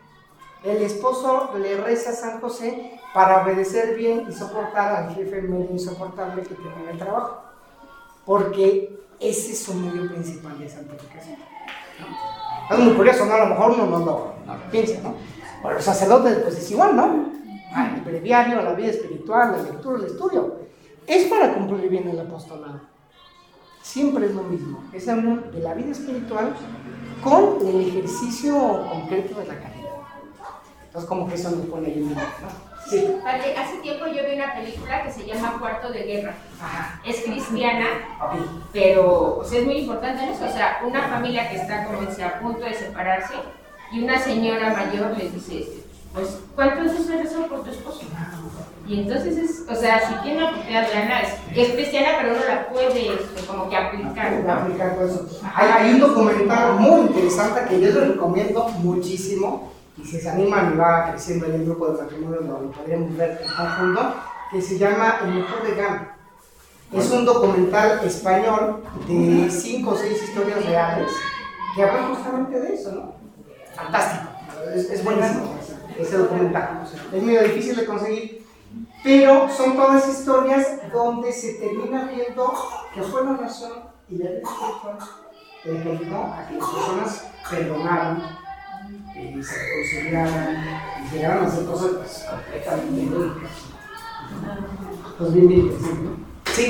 [0.64, 5.70] El esposo le reza a San José para obedecer bien y soportar al jefe medio
[5.70, 7.45] insoportable que tiene en el trabajo.
[8.26, 11.38] Porque ese es su medio principal de santificación.
[12.68, 12.76] ¿no?
[12.76, 13.32] Es muy curioso, ¿no?
[13.32, 14.34] A lo mejor no no lo
[14.70, 15.14] piensa, ¿no?
[15.62, 17.26] Pero los sacerdotes, pues es igual, ¿no?
[17.94, 20.56] El breviario, la vida espiritual, la lectura, el estudio.
[21.06, 22.80] Es para cumplir bien el apostolado.
[23.82, 24.82] Siempre es lo mismo.
[24.92, 26.52] Es la unión de la vida espiritual
[27.22, 29.90] con el ejercicio concreto de la caridad.
[30.86, 32.75] Entonces, como que eso nos pone ahí ¿no?
[32.88, 33.16] Sí.
[33.22, 36.34] Padre, hace tiempo yo vi una película que se llama Cuarto de Guerra.
[36.62, 37.00] Ajá.
[37.04, 37.86] Es cristiana,
[38.72, 40.44] pero o sea, es muy importante en eso.
[40.44, 43.34] O sea, una familia que está como dice, a punto de separarse
[43.92, 48.02] y una señora mayor les dice, pues, ¿cuántos veces has rezado por tu esposo?
[48.88, 52.34] Y entonces es, o sea, si tiene la oportunidad de Ana, es, es cristiana, pero
[52.34, 54.32] uno la puede este, como que aplicar.
[54.32, 54.52] ¿no?
[54.52, 55.28] aplicar todo eso.
[55.54, 60.74] Hay, hay un documental muy interesante que yo les recomiendo muchísimo y si se animan
[60.74, 64.14] y va creciendo en el grupo de matrimonio lo podríamos ver en conjunto
[64.50, 66.16] que se llama El mejor de Gana.
[66.92, 71.10] Es un documental español de cinco o seis historias reales
[71.74, 73.14] que hablan justamente de eso, ¿no?
[73.74, 74.30] Fantástico,
[74.74, 75.56] es, buenísimo
[75.98, 76.86] ese documental.
[77.12, 78.46] Es medio difícil de conseguir,
[79.02, 82.54] pero son todas historias donde se termina viendo
[82.94, 83.72] que fue la oración
[84.08, 84.98] y la espiritual
[85.64, 88.22] el que a que las personas perdonaran,
[89.16, 90.64] eh, se reconciliaran
[91.02, 93.50] y llegaran a hacer cosas pues, completamente lógicas.
[95.18, 96.26] Pues bien, bien, sí, ¿no?
[96.52, 96.64] Sí,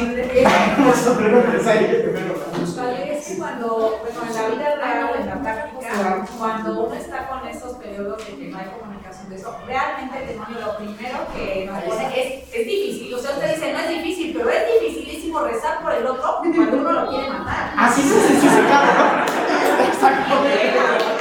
[3.17, 7.29] es que cuando, bueno, en la vida real o en la práctica, cuando uno está
[7.29, 11.19] con esos periodos de que no hay comunicación de eso, realmente el demonio lo primero
[11.35, 13.15] que nos pone es, es difícil.
[13.15, 16.77] O sea, usted dice, no es difícil, pero es dificilísimo rezar por el otro cuando
[16.79, 17.73] uno lo quiere matar.
[17.77, 19.25] Así sí, sí, sí, sí, claro.
[19.87, 21.16] Exacto.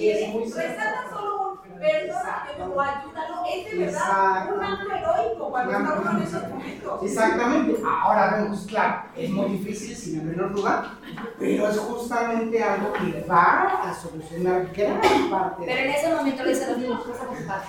[0.00, 1.20] Verdad Es lo que muy hace cierto.
[1.20, 6.22] uno es lo que o ayúdalo, es de verdad un acto heroico cuando estamos en
[6.22, 7.02] esos momentos.
[7.02, 7.82] Exactamente.
[7.86, 10.94] Ahora vemos, claro, es muy difícil, sin la menor duda,
[11.38, 15.62] pero es justamente algo que va a solucionar gran parte.
[15.66, 17.66] Pero en ese momento le dice los niños, reza por tu padre.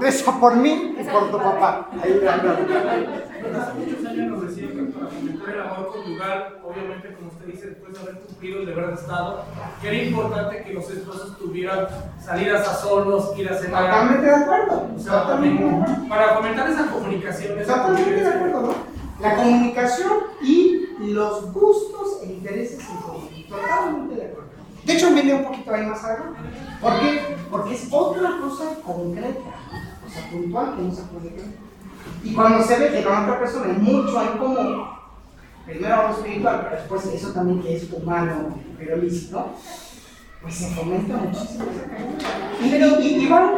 [0.00, 1.88] Reza por mí y por tu papá.
[2.02, 7.46] Ahí Hace muchos años nos decían que para fomentar el amor conyugal, obviamente, como usted
[7.46, 9.44] dice, después de haber cumplido el deber de Estado,
[9.80, 11.86] que era importante que los esposos tuvieran
[12.20, 13.84] salidas a solos, ir a cenar.
[13.84, 14.90] Totalmente de acuerdo.
[14.96, 15.26] O sea,
[16.08, 18.74] para fomentar esa comunicación, esa Totalmente de acuerdo, ¿no?
[19.20, 23.28] La comunicación y los gustos e intereses en común.
[23.48, 24.50] Totalmente de acuerdo.
[24.84, 26.38] De hecho, viene un poquito ahí más adelante.
[26.80, 27.36] ¿Por qué?
[27.50, 29.50] Porque es otra cosa concreta,
[30.06, 31.44] o sea, puntual que no se puede ver.
[32.22, 34.84] Y cuando se ve que con otra persona hay mucho en común,
[35.64, 39.46] primero lo espiritual, pero después eso también que es humano, pero lícito,
[40.46, 41.64] pues se fomenta muchísimo.
[42.62, 43.50] Y, y- y van,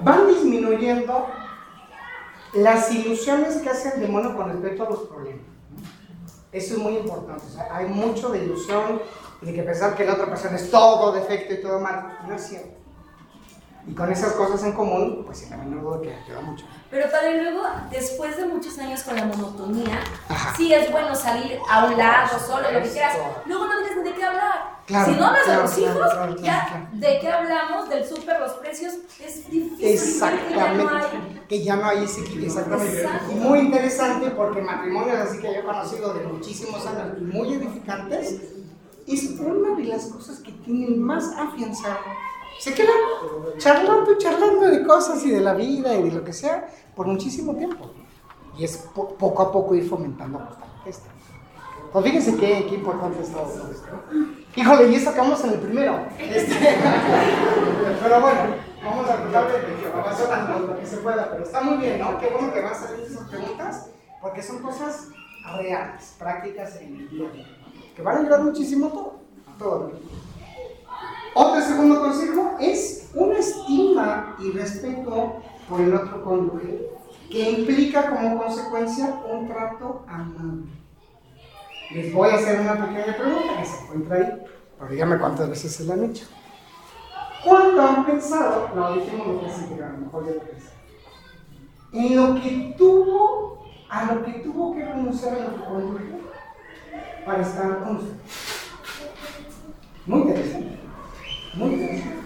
[0.00, 1.26] van disminuyendo
[2.52, 5.46] las ilusiones que hace el demonio con respecto a los problemas.
[6.52, 7.42] Eso es muy importante.
[7.46, 9.00] o sea, hay mucho de ilusión
[9.40, 12.18] y de que pensar que la otra persona es todo defecto y todo mal.
[12.28, 12.68] No es cierto.
[13.86, 16.66] Y con esas cosas en común, pues menor duda que ayuda mucho.
[16.90, 20.54] Pero padre, luego, después de muchos años con la monotonía, Ajá.
[20.54, 23.16] sí es bueno salir a un lado, solo, lo que quieras.
[23.46, 24.73] Luego no tienes ni de qué hablar.
[24.86, 28.38] Claro, si no hablas claro, de los hijos, claro, ya de qué hablamos, del súper,
[28.40, 29.86] los precios, es difícil.
[29.88, 31.42] Exactamente.
[31.48, 32.48] Que ya no hay ese equilibrio.
[32.48, 33.02] Exactamente.
[33.02, 33.32] Exacto.
[33.32, 37.54] Y muy interesante porque matrimonios así que yo he conocido de muchísimos años y muy
[37.54, 38.40] edificantes,
[39.06, 41.98] es una de las cosas que tienen más afianzado.
[42.58, 42.94] Se quedan
[43.58, 47.06] charlando y charlando de cosas y de la vida y de lo que sea por
[47.06, 47.90] muchísimo tiempo.
[48.56, 50.46] Y es po- poco a poco ir fomentando
[50.86, 51.08] esto.
[51.92, 53.88] Pues fíjense qué, qué importante es todo esto.
[54.56, 56.06] Híjole, y esto acabamos en el primero.
[56.18, 56.54] Este,
[58.02, 58.40] pero bueno,
[58.84, 61.30] vamos a tratar de que lo que se pueda.
[61.30, 62.18] Pero está muy bien, ¿no?
[62.18, 63.90] Qué bueno que van a salir esas preguntas,
[64.20, 65.08] porque son cosas
[65.56, 67.28] reales, prácticas en el día
[67.94, 69.24] que van a ayudar muchísimo todo.
[69.58, 69.92] Todo.
[71.34, 76.90] Otro segundo consejo es una estima y respeto por el otro cónyuge,
[77.30, 80.83] que implica como consecuencia un trato amable.
[81.94, 84.42] Les voy a hacer una pequeña pregunta que se encuentra ahí,
[84.76, 86.26] pero díganme cuántas veces se la han hecho.
[87.44, 90.78] ¿Cuándo han pensado, no dijimos lo que sí, pero a lo mejor ya lo pensaron,
[91.92, 96.04] en lo que tuvo, a lo que tuvo que renunciar a otro cónyuge
[97.24, 98.16] para estar con usted?
[100.06, 100.78] Muy interesante,
[101.54, 102.18] muy interesante.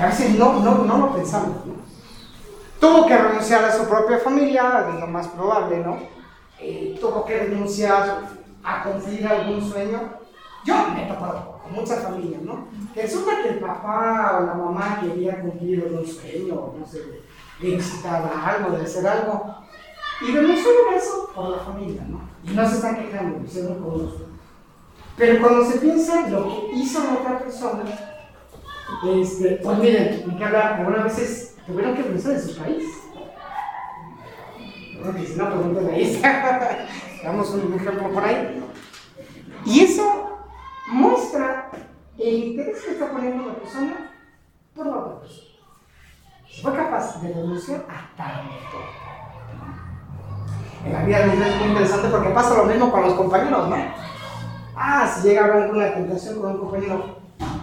[0.00, 1.74] A veces no, no, no lo pensamos, ¿no?
[2.80, 5.96] Tuvo que renunciar a su propia familia, es lo más probable, ¿no?
[6.58, 8.45] Eh, tuvo que renunciar a
[8.84, 10.00] cumplir algún sueño.
[10.64, 12.66] Yo me he topado con muchas familias, ¿no?
[12.92, 16.98] Que resulta que el papá o la mamá quería cumplir algún sueño, no sé,
[17.60, 19.54] de visitar algo, de hacer algo.
[20.20, 22.20] Y renunciaron a eso por la familia, ¿no?
[22.44, 24.26] Y no se están quejando, hicieron con gusto.
[25.16, 27.84] Pero cuando se piensa en lo que hizo la otra persona,
[29.14, 32.84] este, pues miren, ni que hablar, algunas veces tuvieron que renunciar de su país.
[35.02, 36.22] Porque si no, pregúntale ahí.
[37.26, 38.62] Damos un ejemplo por ahí.
[39.64, 40.38] Y eso
[40.92, 41.72] muestra
[42.16, 44.12] el interés que está poniendo la persona
[44.76, 45.48] por la otra persona.
[46.62, 48.78] Fue capaz de renunciar a tanto.
[50.84, 53.76] En la vida es muy interesante porque pasa lo mismo con los compañeros, ¿no?
[54.76, 57.16] Ah, si llega a haber alguna tentación con un compañero,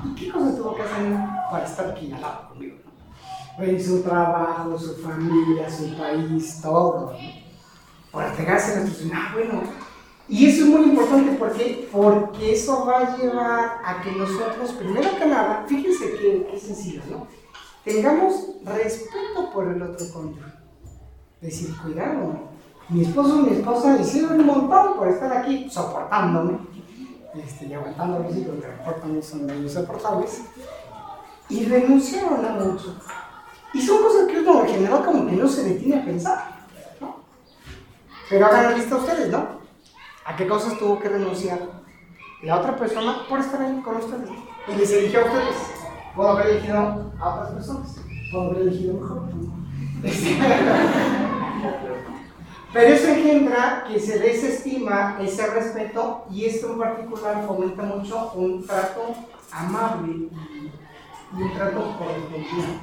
[0.04, 1.16] ¿y qué cosas tuvo que hacer
[1.50, 2.80] para estar aquí al lado conmigo?
[3.60, 7.14] En su trabajo, su familia, su país, todo.
[8.14, 9.64] Por entregarse a nuestros ah, bueno.
[10.30, 15.18] Y eso es muy importante porque, porque eso va a llevar a que nosotros, primero
[15.18, 17.28] que nada, fíjense qué, qué sencillo, ¿no?
[17.84, 20.54] Tengamos respeto por el otro cónyuge.
[21.42, 22.36] Decir, cuidado,
[22.88, 26.60] mi esposo y mi esposa hicieron un montón por estar aquí soportándome
[27.36, 30.44] este, y aguantando los hijos que también son medio insoportables
[31.50, 32.96] y renunciaron a mucho.
[33.74, 36.53] Y son cosas que uno en general como que no se detiene a pensar.
[38.30, 39.62] Pero hagan lista ustedes, ¿no?
[40.26, 41.60] ¿A qué cosas tuvo que renunciar
[42.42, 44.30] la otra persona por estar ahí con ustedes?
[44.68, 45.56] Y les eligió a ustedes.
[46.16, 47.98] Puedo haber elegido a otras personas.
[48.32, 49.24] Puedo haber elegido mejor.
[52.74, 58.66] Pero eso engendra que se desestima ese respeto y esto en particular fomenta mucho un
[58.66, 59.14] trato
[59.52, 60.30] amable
[61.38, 62.80] y un trato correspondiente.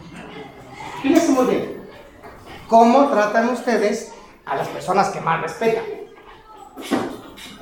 [1.02, 1.82] Fíjense muy bien,
[2.68, 5.84] ¿cómo tratan ustedes a las personas que más respetan?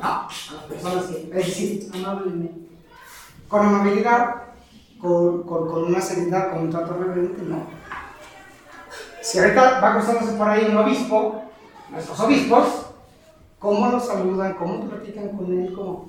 [0.01, 0.09] ¿No?
[0.09, 2.69] A las personas que, es amablemente.
[3.49, 4.35] Con amabilidad,
[5.01, 7.67] con, con, con una seriedad, con un trato reverente, no.
[9.21, 11.43] Si ahorita va cruzándose por ahí un obispo,
[11.91, 12.87] nuestros obispos,
[13.59, 14.55] ¿cómo los saludan?
[14.55, 15.73] ¿Cómo platican con él?
[15.75, 16.09] ¿Cómo?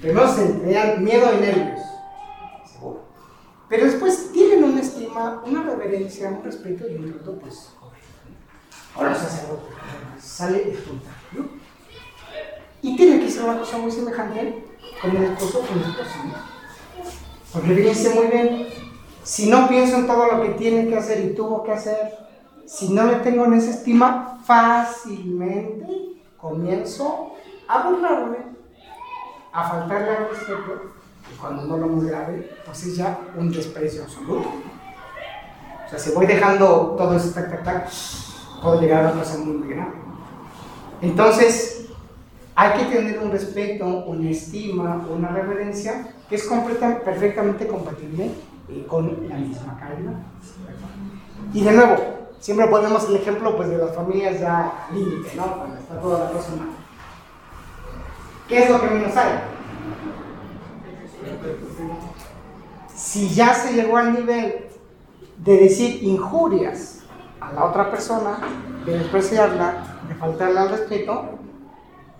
[0.00, 1.80] Primero se tenían miedo y nervios,
[2.66, 3.02] seguro.
[3.68, 7.72] Pero después tienen una estima, una reverencia, un respeto y un trato, pues,
[8.94, 9.72] Ahora sacerdote,
[10.20, 11.50] sale espontáneo.
[12.82, 14.64] Y tiene que ser una cosa muy semejante
[15.00, 16.10] con el esposo con el esposo.
[17.52, 18.68] Porque fíjense muy bien,
[19.22, 22.18] si no pienso en todo lo que tiene que hacer y tuvo que hacer,
[22.66, 25.86] si no le tengo en esa estima, fácilmente
[26.38, 27.34] comienzo
[27.68, 28.38] a burlarme,
[29.52, 30.92] a faltarle al respeto,
[31.32, 34.48] y cuando no lo muy grave, pues es ya un desprecio absoluto.
[35.86, 37.90] O sea, si voy dejando todo ese tac, tac, tac,
[38.62, 39.92] puedo llegar a cosa muy, grave.
[41.00, 41.86] Entonces,
[42.54, 48.30] hay que tener un respeto, una estima, una reverencia que es completa, perfectamente compatible
[48.68, 50.14] eh, con la misma caridad.
[51.52, 51.96] Y de nuevo,
[52.38, 55.56] siempre ponemos el ejemplo pues, de las familias ya límite, ¿no?
[55.58, 56.68] Cuando está toda la cosa mal.
[58.48, 59.40] ¿Qué es lo que menos hay?
[62.94, 64.66] Si ya se llegó al nivel
[65.38, 67.01] de decir injurias
[67.52, 68.38] a la otra persona,
[68.86, 69.74] de despreciarla,
[70.08, 71.38] de faltarle al respeto,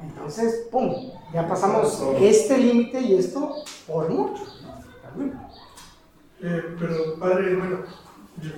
[0.02, 1.10] entonces, ¡pum!
[1.32, 3.54] Ya pasamos este límite y esto
[3.86, 4.42] por mucho.
[6.42, 7.78] Eh, pero, padre, bueno,
[8.40, 8.50] yo,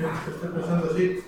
[0.00, 1.20] yo estoy pensando así,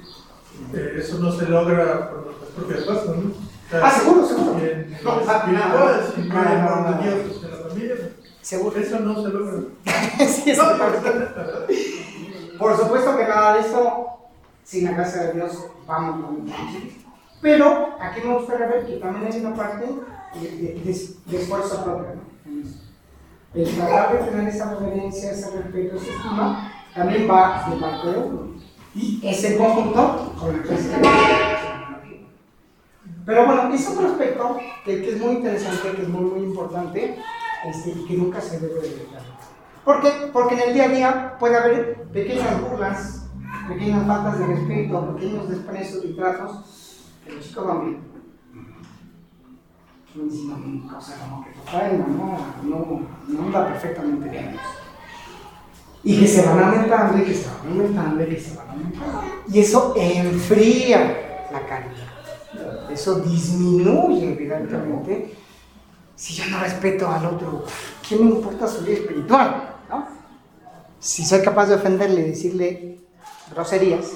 [0.74, 3.30] eh, eso no se logra por nuestras propias fuerzas, ¿no?
[3.30, 4.58] O sea, Ah, seguro, seguro.
[4.58, 7.02] En No, no, no, no, no, no.
[7.02, 7.94] En la familia,
[8.40, 8.76] Seguro.
[8.80, 9.58] eso no se logra.
[10.26, 10.64] Sí, eso
[12.58, 14.19] Por supuesto que nada de esto,
[14.70, 17.04] sin la gracia de Dios, vamos a conseguir.
[17.42, 19.84] Pero aquí me gustaría ver que también hay una parte
[20.34, 20.80] de, de-
[21.26, 22.14] de- esfuerzo propio.
[22.14, 22.62] ¿no?
[23.52, 28.18] El tratar de tener esa reverencia, ese respeto, esa estima, también va de parte de
[28.18, 28.50] uno.
[28.94, 30.90] Y ese conjunto con el se
[33.26, 37.18] Pero bueno, es otro aspecto que, que es muy interesante, que es muy, muy importante
[37.64, 39.22] este, y que nunca se debe de dejar.
[39.84, 40.10] ¿Por qué?
[40.32, 43.19] Porque en el día a día puede haber pequeñas burlas,
[43.68, 48.10] pequeñas faltas de respeto, pequeños desprecios y tratos que los chicos van bien.
[50.14, 54.56] No dicen cosas como que y mamá no, no anda perfectamente bien.
[56.02, 59.22] Y que se van aumentando y que se van aumentando y que se van aumentando.
[59.48, 62.90] Y eso enfría la caridad.
[62.90, 65.36] Eso disminuye evidentemente.
[66.16, 67.64] Si yo no respeto al otro,
[68.06, 69.74] ¿qué me importa su vida espiritual?
[69.88, 70.06] ¿no?
[70.98, 72.89] Si soy capaz de ofenderle y decirle
[73.50, 74.12] groserías,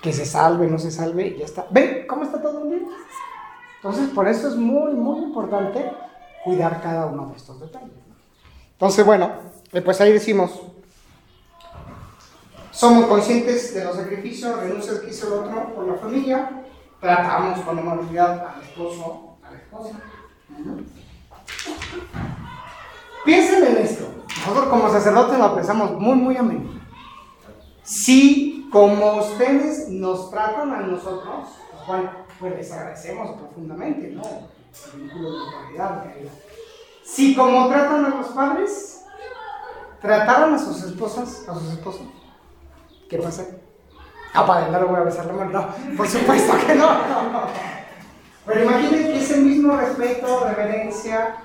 [0.00, 1.66] que se salve, no se salve, y ya está.
[1.70, 2.88] ¿Ven cómo está todo bien?
[3.76, 5.90] Entonces, por eso es muy, muy importante
[6.44, 7.90] cuidar cada uno de estos detalles.
[8.72, 9.30] Entonces, bueno,
[9.72, 10.60] eh, pues ahí decimos,
[12.70, 16.64] somos conscientes de los sacrificios, renuncias que hizo el otro por la familia,
[17.00, 20.00] tratamos con amabilidad al esposo, a la esposa.
[23.24, 24.04] Piensen en esto.
[24.40, 26.81] Nosotros como sacerdotes lo pensamos muy, muy a.
[27.82, 34.22] Si como ustedes nos tratan a nosotros, lo cual pues les agradecemos profundamente, ¿no?
[34.94, 36.30] El vínculo de.
[37.04, 39.04] Si como tratan a los padres,
[40.00, 42.02] trataron a sus esposas, a sus esposos,
[43.08, 43.46] ¿qué pasa?
[44.34, 46.88] Ah, padre, no le voy a besar la mano, no, por supuesto que no.
[48.46, 51.36] Pero imaginen que ese mismo respeto, reverencia,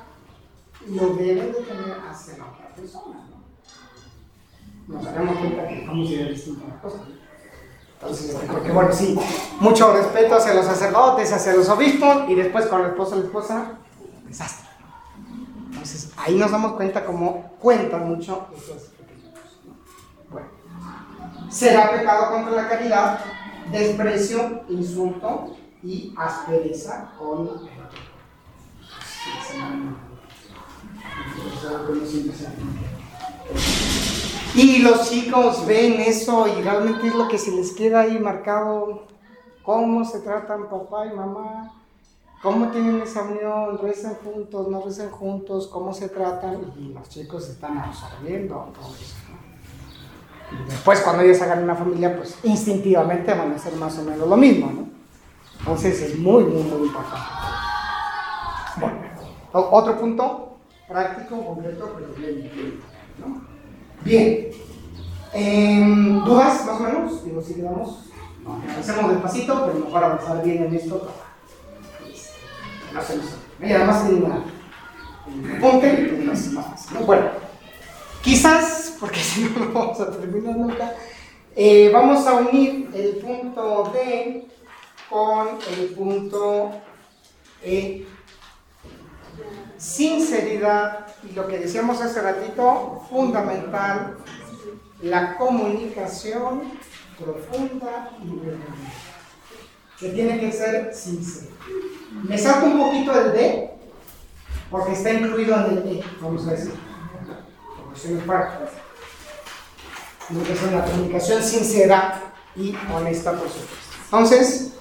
[0.87, 3.36] lo deben de tener hacia la otra persona, ¿no?
[4.87, 7.01] Nos daremos cuenta que ir distintas las cosas.
[7.99, 9.19] Entonces, este, porque bueno, sí,
[9.59, 13.71] mucho respeto hacia los sacerdotes, hacia los obispos, y después con el esposo la esposa,
[14.25, 14.67] desastre.
[15.71, 19.33] Entonces, ahí nos damos cuenta cómo cuentan mucho esos pequeños.
[19.65, 19.73] ¿no?
[20.31, 20.47] Bueno,
[21.49, 23.19] será pecado contra la caridad,
[23.71, 27.87] desprecio, insulto y aspereza con el.
[34.57, 39.03] Y los chicos ven eso y realmente es lo que se les queda ahí marcado,
[39.61, 41.71] cómo se tratan papá y mamá,
[42.41, 47.47] cómo tienen esa unión, rezan juntos, no rezan juntos, cómo se tratan y los chicos
[47.49, 49.15] están absorbiendo todo eso.
[50.51, 54.27] Y después cuando ellos hagan una familia, pues instintivamente van a hacer más o menos
[54.27, 54.87] lo mismo, ¿no?
[55.59, 57.27] Entonces es muy, muy, muy importante.
[58.79, 58.97] Bueno,
[59.53, 60.57] otro punto
[60.87, 62.81] práctico, concreto, pero bien,
[63.19, 63.46] ¿no?
[64.01, 64.51] Bien.
[65.33, 67.25] Em, ¿Dudas, más o menos?
[67.25, 67.97] Digo, si no,
[68.45, 72.31] avancemos despacito, pero mejor avanzar bien en esto para este,
[72.93, 73.25] no se nos.
[73.61, 74.43] Y además tiene una
[75.59, 77.05] pues, más, fácil, ¿no?
[77.05, 77.29] Bueno,
[78.27, 80.93] Quizás, porque si no, no vamos a terminar nunca,
[81.55, 84.45] eh, vamos a unir el punto D
[85.09, 86.71] con el punto
[87.63, 88.05] E.
[89.77, 94.17] Sinceridad, y lo que decíamos hace ratito, fundamental,
[95.01, 96.73] la comunicación
[97.19, 98.93] profunda y verdadera.
[99.99, 101.51] Que tiene que ser sincera.
[102.23, 103.71] Me salto un poquito el D,
[104.69, 106.73] porque está incluido en el E, vamos a decir.
[107.77, 108.69] Por prácticas.
[110.29, 110.43] Lo
[110.85, 113.75] comunicación sincera y honesta, por supuesto.
[114.05, 114.73] Entonces,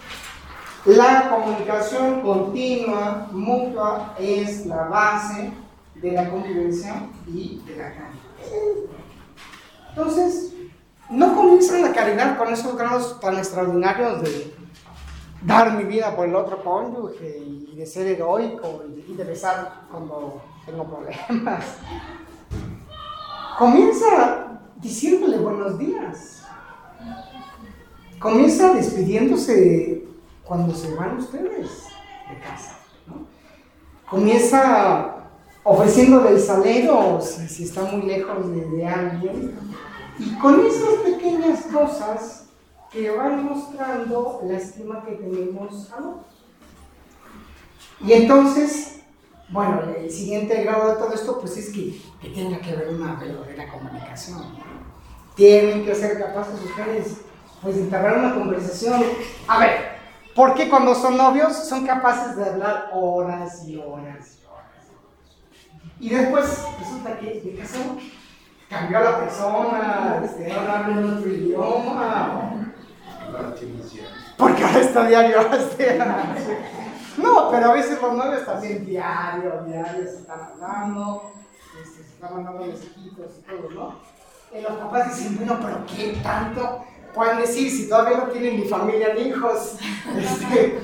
[0.86, 5.50] la comunicación continua, mutua, es la base
[5.96, 8.16] de la convivencia y de la caridad.
[9.90, 10.52] Entonces,
[11.10, 14.54] no comienza la caridad con esos grados tan extraordinarios de
[15.42, 20.42] dar mi vida por el otro cónyuge y de ser heroico y de besar cuando
[20.64, 21.64] tengo problemas.
[23.58, 26.44] Comienza diciéndole buenos días.
[28.18, 29.95] Comienza despidiéndose
[30.46, 31.86] cuando se van ustedes
[32.28, 32.78] de casa.
[34.08, 35.16] Comienza
[35.64, 39.58] ofreciéndole el salero si, está muy lejos de, alguien.
[40.18, 42.44] Y con esas pequeñas cosas
[42.90, 45.98] que van mostrando la estima que tenemos a
[48.06, 49.00] Y entonces,
[49.50, 53.16] bueno, el siguiente grado de todo esto, pues es que, que tenga que haber una
[53.16, 54.42] verdadera comunicación.
[55.34, 57.18] Tienen que ser capaces ustedes,
[57.60, 59.02] pues, entablar una conversación.
[59.48, 59.95] A ver,
[60.36, 64.86] porque cuando son novios son capaces de hablar horas y horas y horas.
[65.98, 67.78] Y después resulta que de caso
[68.68, 72.72] cambió la persona, este, ahora habla otro idioma.
[74.36, 75.38] Porque ahora está diario.
[77.16, 81.32] No, pero a veces los novios también diario, diario se están hablando,
[81.82, 83.94] este, se están mandando mensajitos y todo, ¿no?
[84.54, 86.84] Y los papás dicen, bueno, pero ¿qué tanto?
[87.16, 89.76] Pueden decir, si todavía no tienen ni familia ni hijos,
[90.16, 90.80] este,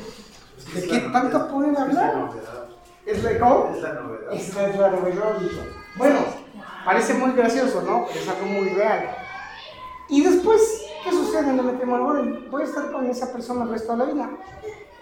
[0.74, 2.30] ¿de qué tanto pueden hablar?
[3.04, 3.76] ¿Es la novedad.
[3.76, 4.32] Es la novedad.
[4.32, 5.36] Esta es la novedad.
[5.96, 6.20] Bueno,
[6.84, 8.06] parece muy gracioso, ¿no?
[8.08, 9.14] Pero es algo muy real.
[10.08, 12.40] Y después, ¿qué sucede en el matrimonio?
[12.50, 14.30] Voy a estar con esa persona el resto de la vida.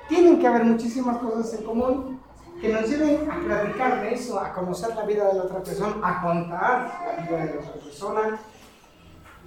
[0.09, 2.21] Tienen que haber muchísimas cosas en común
[2.61, 5.95] que nos lleven a platicar de eso, a conocer la vida de la otra persona,
[6.03, 8.39] a contar la vida de la otra persona,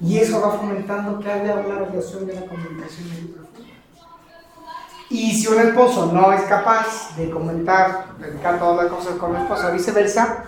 [0.04, 3.74] y eso va fomentando que haya una relación de la comunicación muy profunda.
[5.10, 9.44] Y si un esposo no es capaz de comentar, dedicar todas las cosas con la
[9.44, 10.44] esposa, viceversa,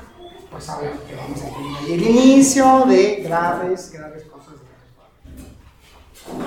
[0.51, 4.55] pues sabemos que vamos a tener el inicio de graves, graves cosas.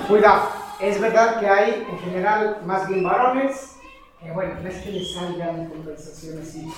[0.07, 0.49] Cuidado,
[0.79, 3.75] es verdad que hay en general más bien varones
[4.21, 6.71] que, bueno, no es que les salga una conversación así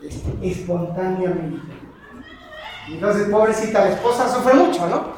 [0.00, 1.83] este, espontáneamente
[2.88, 5.14] entonces, pobrecita, la esposa sufre mucho, ¿no?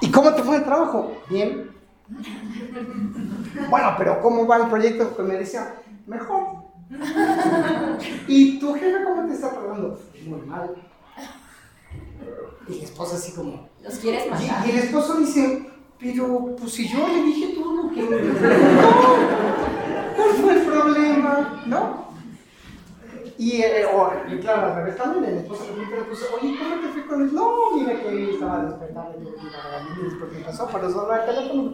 [0.00, 1.16] ¿Y cómo te fue el trabajo?
[1.28, 1.70] Bien.
[3.70, 5.10] Bueno, pero ¿cómo va el proyecto?
[5.10, 5.74] Pues me decía,
[6.06, 6.66] mejor.
[8.28, 10.00] ¿Y tu jefe cómo te está tratando?
[10.26, 10.74] Muy mal.
[12.68, 13.68] Y la esposa así como...
[13.82, 14.66] ¿Los quieres matar?
[14.66, 18.06] Y, el esposo dice, pero pues si yo le dije todo lo que
[20.16, 21.62] ¿cuál fue el problema?
[21.66, 22.05] ¿No?
[23.38, 26.88] Y, o, y claro, al revés también, el esposo le pregunta pues, oye, ¿cómo te
[26.88, 27.34] fui con él?
[27.34, 31.72] No, mira que estaba despertando y me después me pasó, pero solo el teléfono.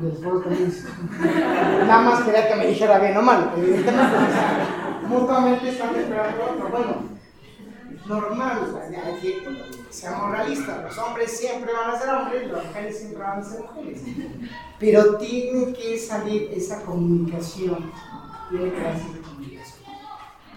[0.00, 0.88] Y el esposo también dice,
[1.86, 4.16] nada más quería que me dijera bien o mal, evidentemente,
[5.08, 6.68] mutuamente están esperando otro.
[6.68, 7.18] Bueno,
[8.06, 9.42] normal, hay que
[9.90, 13.60] seamos realistas, los hombres siempre van a ser hombres, las mujeres siempre van a ser
[13.62, 14.02] mujeres.
[14.78, 17.90] Pero tiene que salir esa comunicación,
[18.50, 19.17] tiene que salir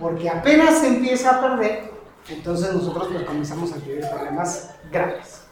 [0.02, 1.92] porque apenas se empieza a perder,
[2.28, 5.44] entonces nosotros pues comenzamos a tener problemas graves.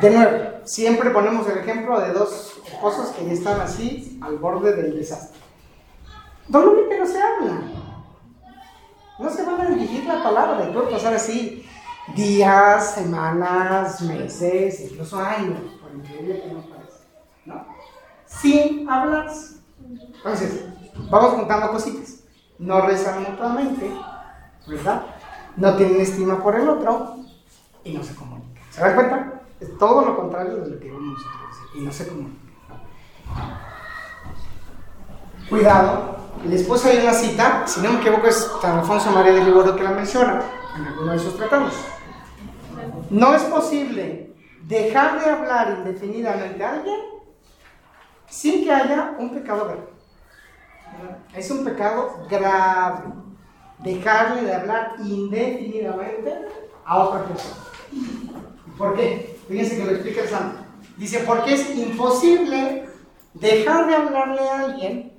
[0.00, 4.76] De nuevo, siempre ponemos el ejemplo de dos cosas que ya están así al borde
[4.76, 5.40] del desastre.
[6.48, 7.62] Normalmente no se habla.
[9.18, 11.66] No se van a dirigir la palabra, puede pasar así
[12.14, 16.98] días, semanas, meses, incluso años, por increíble que nos parece.
[17.46, 17.66] ¿no?
[18.26, 19.32] Sin hablar.
[20.16, 20.66] Entonces,
[21.10, 22.23] vamos contando cositas
[22.58, 23.90] no rezan mutuamente,
[24.66, 25.02] ¿verdad?
[25.56, 27.16] No tienen estima por el otro
[27.84, 28.64] y no se comunican.
[28.70, 29.42] ¿Se dan cuenta?
[29.60, 31.66] Es todo lo contrario de lo que a decir.
[31.74, 32.44] Y no se comunican.
[35.48, 39.76] Cuidado, después hay una cita, si no me equivoco es San Alfonso María de Liborio
[39.76, 40.42] que la menciona
[40.76, 41.74] en alguno de sus tratados.
[43.10, 47.00] No es posible dejar de hablar indefinidamente a alguien
[48.26, 49.93] sin que haya un pecado grave.
[51.34, 53.04] Es un pecado grave.
[53.78, 56.32] Dejarle de hablar indefinidamente
[56.84, 57.56] a otra persona.
[58.78, 59.38] ¿Por qué?
[59.48, 60.58] Fíjense que lo explica el santo.
[60.96, 62.86] Dice, porque es imposible
[63.34, 65.12] dejar de hablarle a alguien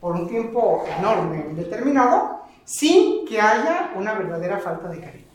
[0.00, 5.26] por un tiempo enorme, indeterminado, sin que haya una verdadera falta de caridad.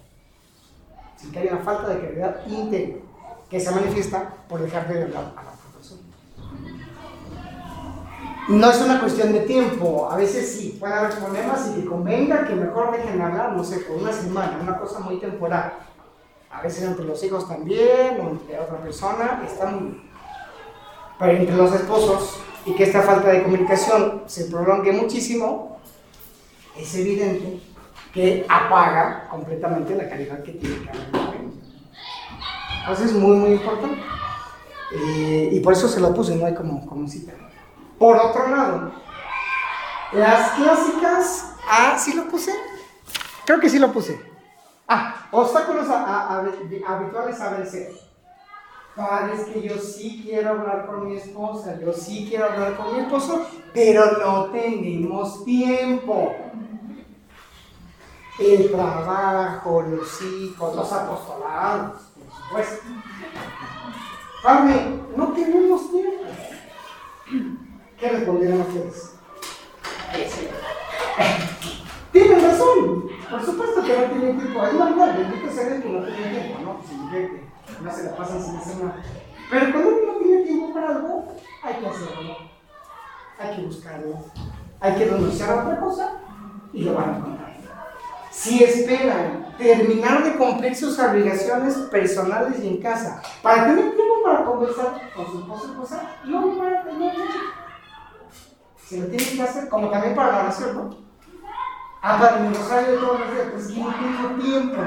[1.16, 3.02] Sin que haya una falta de caridad íntegra
[3.50, 5.62] que se manifiesta por dejar de hablar a la.
[8.50, 12.46] No es una cuestión de tiempo, a veces sí, puede haber problemas y que convenga
[12.46, 15.74] que mejor dejen hablar, no sé, por una semana, una cosa muy temporal.
[16.52, 20.04] A veces entre los hijos también, o entre otra persona, está muy bien.
[21.18, 25.80] Pero entre los esposos, y que esta falta de comunicación se prolongue muchísimo,
[26.78, 27.62] es evidente
[28.14, 31.08] que apaga completamente la calidad que tiene que haber
[32.82, 34.02] Entonces es muy, muy importante.
[34.94, 37.34] Eh, y por eso se lo puse, no hay como, como cita.
[37.98, 38.91] Por otro lado,
[40.12, 41.56] las clásicas.
[41.70, 42.54] Ah, ¿sí lo puse?
[43.46, 44.20] Creo que sí lo puse.
[44.88, 47.91] Ah, obstáculos habituales a vencer.
[48.96, 52.94] Padre, es que yo sí quiero hablar con mi esposa, yo sí quiero hablar con
[52.94, 56.36] mi esposo, pero no tenemos tiempo.
[58.38, 62.86] El trabajo, los hijos, los apostolados, por supuesto.
[64.44, 66.24] Padre, no tenemos tiempo.
[68.44, 69.14] ¿Qué respondieron ustedes?
[72.12, 73.10] Tienen razón.
[73.30, 74.66] Por supuesto que no tienen tiempo.
[74.66, 76.80] Es normal, bendito sea que no tiene tiempo, ¿no?
[76.80, 77.44] Pues que
[77.82, 78.96] no se la pasan sin hacer nada.
[79.50, 82.38] Pero cuando uno no tiene tiempo para algo, hay que hacerlo.
[83.39, 84.26] Hay que buscarlo.
[84.82, 86.12] Hay que renunciar a otra cosa
[86.74, 87.54] y lo van a encontrar.
[88.30, 94.44] Si esperan terminar de cumplir sus obligaciones personales y en casa para tener tiempo para
[94.44, 97.14] conversar con su esposo y esposa, no van a tener
[98.94, 100.96] Si lo tienen que hacer, como también para la oración, ¿no?
[102.04, 104.82] Ah, para mi rosario todos los días, pues no tengo tiempo.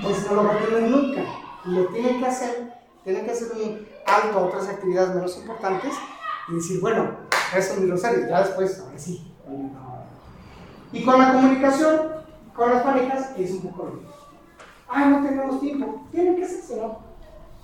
[0.00, 1.22] Pues no lo va a tener nunca.
[1.64, 2.72] Lo tienen que hacer,
[3.02, 5.92] tienen que hacer un alto a otras actividades menos importantes
[6.46, 7.16] y decir, bueno,
[7.56, 9.34] eso es mi rosario, ya después, ahora sí.
[10.92, 12.12] Y con la comunicación
[12.54, 14.14] con las parejas es un poco lo mismo.
[14.86, 16.06] Ay, no tenemos tiempo.
[16.12, 17.00] Tienen que hacerse, ¿no?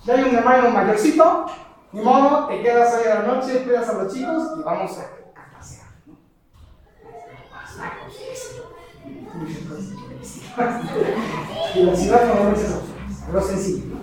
[0.03, 1.45] Ya hay un hermano mayorcito,
[1.93, 5.01] ni modo, te quedas ahí a la noche, cuidas a los chicos y vamos a,
[5.01, 5.87] a pasear.
[6.07, 6.15] ¿no?
[11.75, 13.95] Y la ciudad no muchas opciones, lo sencillo.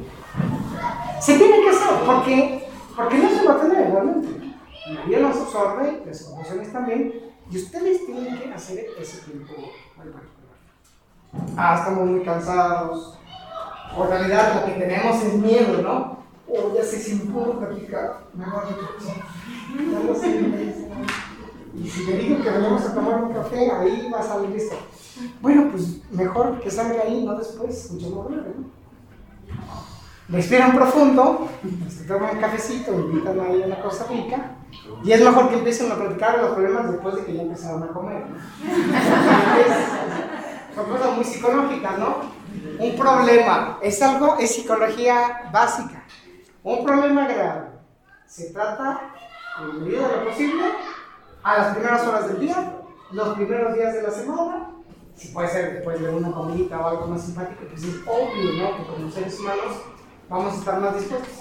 [1.21, 4.55] Se tiene que hacer, porque, porque no se va a tener realmente.
[4.87, 7.13] La vida nos absorbe, las emociones también,
[7.51, 10.39] y ustedes tienen que hacer ese tiempo muy particular.
[11.57, 13.19] Ah, estamos muy cansados.
[13.97, 16.19] O en realidad lo que tenemos es miedo, ¿no?
[16.47, 18.65] O ya sé si me puedo platicar, mejor
[20.07, 20.41] lo sé.
[21.75, 24.77] Y si te digo que venimos a tomar un café, ahí va a salir esto.
[25.41, 28.79] Bueno, pues mejor que salga ahí, no después, mucho más ¿no?
[30.29, 31.49] respiran profundo,
[31.89, 34.57] se toman un cafecito, invitan ahí una cosa rica,
[35.03, 37.89] y es mejor que empiecen a platicar los problemas después de que ya empezaron a
[37.89, 38.25] comer.
[40.75, 42.17] son cosas muy psicológicas, ¿no?
[42.79, 46.05] Un problema es algo, es psicología básica.
[46.63, 47.69] Un problema grave
[48.27, 49.01] se trata,
[49.61, 50.65] en medida de lo posible,
[51.43, 52.75] a las primeras horas del día,
[53.13, 54.71] los primeros días de la semana,
[55.19, 58.77] si puede ser después de una comidita o algo más simpático, pues es obvio, ¿no?
[58.77, 59.77] Que como seres humanos
[60.29, 61.35] vamos a estar más dispuestos.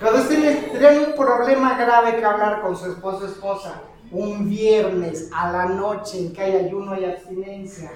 [0.00, 5.28] Pero ustedes tendrían un problema grave que hablar con su esposo o esposa un viernes
[5.32, 7.90] a la noche en que hay ayuno y abstinencia,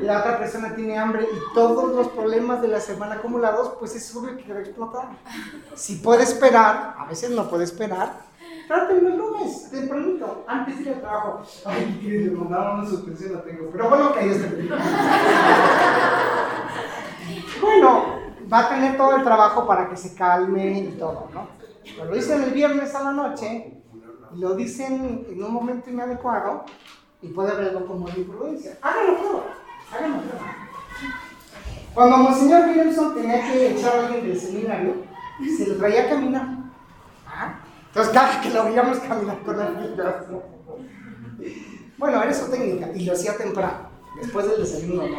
[0.00, 4.14] la otra persona tiene hambre y todos los problemas de la semana acumulados, pues es
[4.14, 5.08] obvio que va a explotar.
[5.74, 8.27] Si puede esperar, a veces no puede esperar,
[8.68, 11.42] trátenlo el lunes, tempranito, antes de ir al trabajo.
[11.64, 14.46] Ay, que le mandaron una suspensión, la tengo, pero bueno, que ahí está.
[17.62, 18.04] bueno,
[18.52, 21.48] va a tener todo el trabajo para que se calme y todo, ¿no?
[21.82, 23.82] Pero lo dicen el viernes a la noche,
[24.34, 26.64] lo dicen en un momento inadecuado,
[27.22, 28.76] y puede haberlo como de imprudencia.
[28.82, 29.44] Háganlo todo,
[29.92, 30.40] háganlo todo.
[31.94, 34.94] Cuando Monseñor Williamson tenía que echar a alguien del seminario,
[35.56, 36.57] se lo traía a caminar.
[37.98, 40.24] Entonces, cada que lo veíamos caminar con la vida.
[41.96, 43.88] Bueno, era su técnica, y lo hacía temprano,
[44.20, 45.02] después del desayuno.
[45.08, 45.18] ¿no?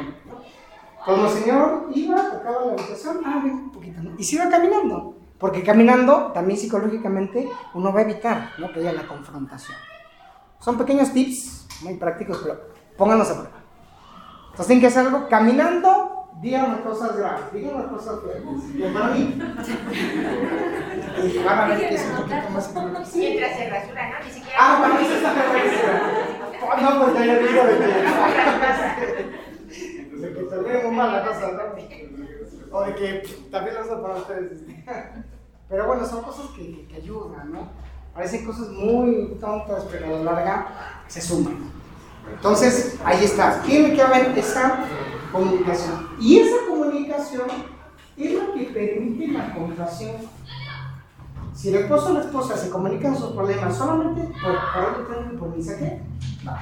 [1.04, 4.12] Como el Señor iba, tocaba la habitación, ah, un poquito, ¿no?
[4.18, 8.72] Y se iba caminando, porque caminando también psicológicamente uno va a evitar ¿no?
[8.72, 9.78] que haya la confrontación.
[10.62, 12.62] Son pequeños tips, muy prácticos, pero
[12.98, 13.60] pónganlos a prueba.
[14.52, 18.44] Entonces tienen que hacer algo caminando, díganme cosas graves, díganme cosas fuertes.
[18.74, 19.38] Y para mí.
[21.24, 23.16] y van a ver que es un poquito más.
[23.16, 24.26] Mientras se rasura, ¿no?
[24.26, 24.58] Ni siquiera.
[24.60, 25.88] Ah, bueno, eso está perfecto.
[26.82, 27.90] No, pues ya digo de que.
[30.64, 31.64] viene muy mal la cosa, ¿no?
[32.72, 33.08] O de que
[33.52, 34.62] también lo uso para ustedes.
[35.68, 37.70] Pero bueno, son cosas que, que ayudan, ¿no?
[38.14, 40.68] Parecen cosas muy tontas, pero a la larga
[41.08, 41.72] se suman.
[42.36, 43.62] Entonces, ahí está.
[43.62, 44.86] Tiene que haber esa
[45.32, 46.10] comunicación.
[46.20, 47.48] Y esa comunicación
[48.18, 50.16] es lo que permite la compasión.
[51.54, 55.50] Si el esposo o la esposa se comunican sus problemas solamente por correo electrónico por
[55.50, 56.02] mensaje,
[56.48, 56.58] va.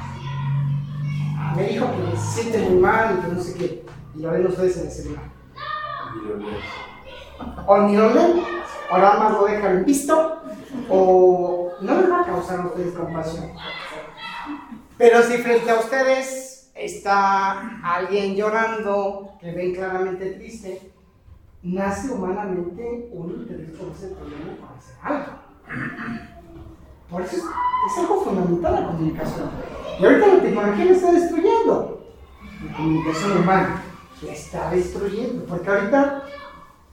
[1.38, 3.86] Ah, me dijo que se siente muy mal y que no sé qué.
[4.16, 5.24] Y lo ven ustedes en el celular.
[7.68, 8.08] O ni lo
[8.90, 10.38] o nada más lo dejan visto,
[10.90, 13.52] o no les va a causar a ustedes compasión.
[14.98, 20.92] Pero si frente a ustedes está alguien llorando, que ven claramente triste,
[21.62, 25.32] nace humanamente un interés por ese problema, por hacer algo.
[27.12, 29.50] Por eso es, es algo fundamental la comunicación.
[30.00, 32.04] Y ahorita la tecnología la está destruyendo.
[32.66, 33.84] La comunicación humana
[34.24, 35.46] la está destruyendo.
[35.46, 36.24] Porque ahorita,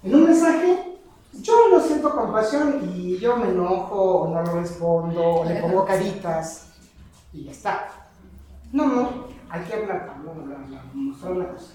[0.03, 0.99] en un mensaje,
[1.41, 6.74] yo no siento compasión y yo me enojo, no lo respondo, le pongo caritas
[7.35, 7.89] y ya está.
[8.73, 10.15] No, no, hay que hablar,
[10.95, 11.73] mostrar una cosa.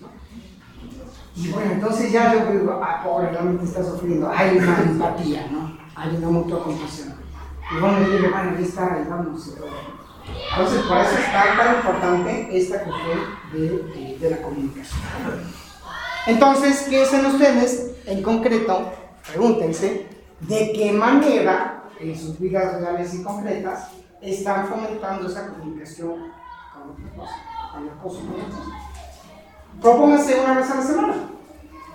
[1.36, 5.78] Y bueno, entonces ya yo digo, ah, pobre, realmente está sufriendo, hay una empatía, ¿no?
[5.95, 7.14] Hay una mutua compasión.
[7.76, 9.47] Y bueno, yo digo, bueno, ahí está, ahí vamos.
[10.51, 13.20] Entonces, por eso está tan importante esta cuestión
[13.53, 13.60] de,
[13.93, 14.99] de- de la comunicación.
[16.28, 18.91] Entonces, ¿qué hacen ustedes en concreto?
[19.28, 20.07] Pregúntense,
[20.41, 23.89] ¿de qué manera en sus vidas reales y concretas
[24.22, 26.32] están fomentando esa comunicación
[26.74, 27.36] con otra cosa,
[27.72, 27.90] con?
[29.82, 31.14] Propónganse una vez a la semana,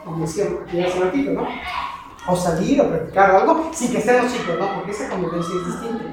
[0.04, 1.46] como decía aquí hace ratito, ¿no?
[2.26, 4.74] O salir o practicar algo sin que estén los chicos, ¿no?
[4.76, 6.04] Porque esa convivencia es distinta.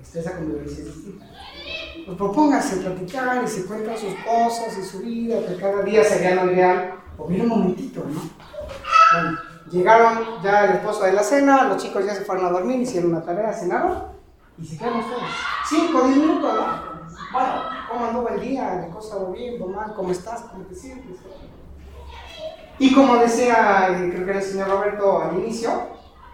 [0.00, 1.26] Este, Esa convivencia es distinta.
[2.06, 6.36] Pues propónganse platicar y se cuentan sus cosas y su vida, que cada día sería
[6.36, 6.94] lo ideal.
[7.16, 8.20] O bien un momentito, ¿no?
[9.12, 9.38] Bueno,
[9.70, 13.12] llegaron ya el esposo de la cena, los chicos ya se fueron a dormir, hicieron
[13.12, 14.13] la tarea, cenaron
[14.58, 15.22] y se quedaron ustedes.
[15.68, 16.94] Cinco, diez minutos, ¿no?
[17.32, 18.74] Bueno, ¿cómo anduvo el día?
[18.74, 19.94] ¿La cosa va bien, va mal?
[19.94, 20.42] ¿Cómo estás?
[20.42, 21.18] ¿Cómo te sientes?
[22.78, 25.70] Y como decía, eh, creo que era el señor Roberto al inicio,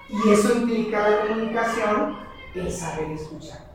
[0.09, 2.17] y eso implica la comunicación,
[2.55, 3.71] el saber escuchar.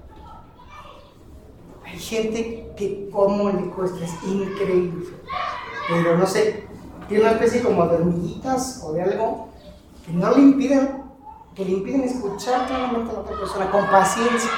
[1.86, 5.08] Hay gente que como le cuesta, es increíble,
[5.88, 6.68] pero no sé,
[7.08, 9.50] tiene una especie como de hormiguitas o de algo
[10.06, 11.05] que no le impiden,
[11.56, 14.51] que le impiden escuchar claramente a la otra persona con paciencia.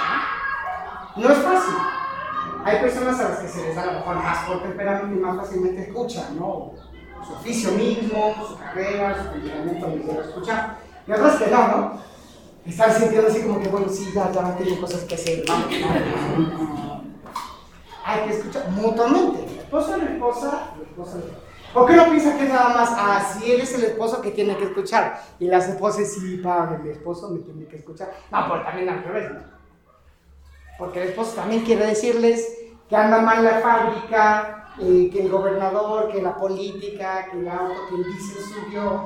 [1.16, 1.30] ¿no?
[1.30, 1.76] Es fácil.
[2.66, 5.20] Hay personas a las que se les da a lo mejor más por temperamento y
[5.20, 6.72] más fácilmente escuchan, ¿no?
[7.26, 10.78] Su oficio mismo, su carrera, su temperamento les lleva a escuchar.
[11.08, 12.02] Y otras que no, ¿no?
[12.66, 15.54] Están sintiendo así como que, bueno, sí, ya, ya tengo cosas que hacer, ¿no?
[18.04, 19.46] Hay que escuchar mutuamente.
[19.46, 22.70] El esposo y la esposa, la esposa la ¿Por qué no piensa que es nada
[22.70, 25.22] más, ah, si él es el esposo que tiene que escuchar?
[25.40, 28.12] Y las esposas, sí, padre, el esposo me tiene que escuchar.
[28.32, 29.42] No, pero también al revés, ¿no?
[30.80, 32.48] Porque el esposo también quiere decirles
[32.90, 37.74] que anda mal la fábrica, eh, que el gobernador, que la política, que el auto,
[37.90, 39.04] que el diésel subió.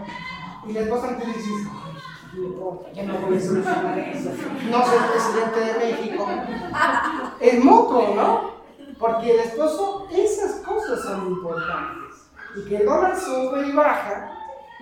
[0.67, 1.93] Y la esposa entonces dice, "Ay,
[2.33, 4.29] no importa, ya no voy a solucionar eso.
[4.69, 6.27] No soy presidente de México.
[7.39, 8.51] Es mutuo, ¿no?
[8.99, 12.00] Porque el esposo, esas cosas son importantes.
[12.55, 14.31] Y que el dólar sube y baja,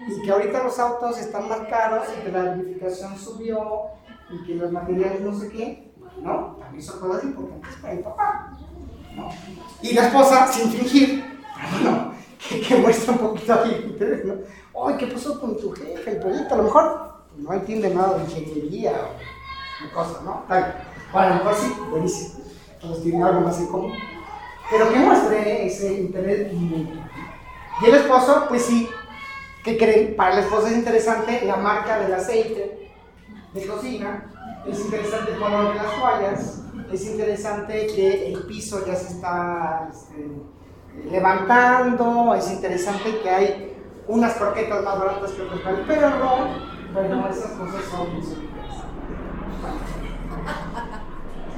[0.07, 3.81] y que ahorita los autos están más caros, y que la edificación subió,
[4.29, 5.91] y que los materiales no sé qué,
[6.21, 6.57] ¿no?
[6.59, 8.57] También son cosas importantes para el papá,
[9.15, 9.29] ¿no?
[9.81, 11.23] Y la esposa, sin fingir,
[11.71, 12.13] bueno,
[12.47, 14.35] que, que muestra un poquito el interés, ¿no?
[14.85, 16.11] Ay, ¿qué pasó con tu jefe?
[16.11, 18.93] El proyecto, a lo mejor no entiende nada de ingeniería
[19.85, 20.43] o cosas, ¿no?
[20.47, 20.83] Tal.
[21.13, 22.43] O a lo mejor sí, buenísimo.
[22.81, 23.93] Todos tienen algo más en común.
[24.69, 26.53] Pero que muestre ese interés.
[27.81, 28.89] Y el esposo, pues sí,
[29.63, 30.15] ¿qué creen?
[30.15, 32.91] Para el esposo es interesante la marca del aceite
[33.53, 34.25] de cocina,
[34.67, 36.61] es interesante el color de las toallas,
[36.91, 43.77] es interesante que el piso ya se está este, levantando, es interesante que hay
[44.07, 46.47] unas croquetas más baratas que otras para el perro,
[46.93, 48.89] pero esas cosas son muy interesantes.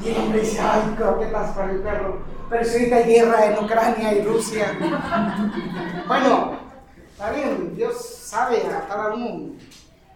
[0.03, 2.30] Y el hombre dice, ay, croquetas para el perro.
[2.51, 4.77] Pero si ahorita hay guerra en Ucrania y Rusia.
[6.05, 6.59] Bueno,
[7.09, 9.53] está bien, Dios sabe a cada uno.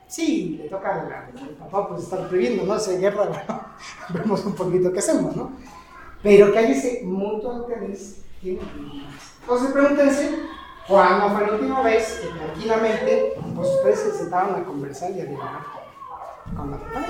[0.06, 2.78] Sí, le toca al papá pues estar previendo, ¿no?
[2.78, 3.66] Si hay guerra, bueno,
[4.10, 5.54] vemos un poquito qué hacemos, ¿no?
[6.22, 8.22] Pero que hay ese mutuo interés.
[8.44, 10.36] Entonces pregúntense,
[10.90, 15.26] ¿cuándo fue la última vez que tranquilamente pues ustedes se sentaron a conversar y a
[15.26, 15.62] dialogar
[16.54, 17.02] con la pareja?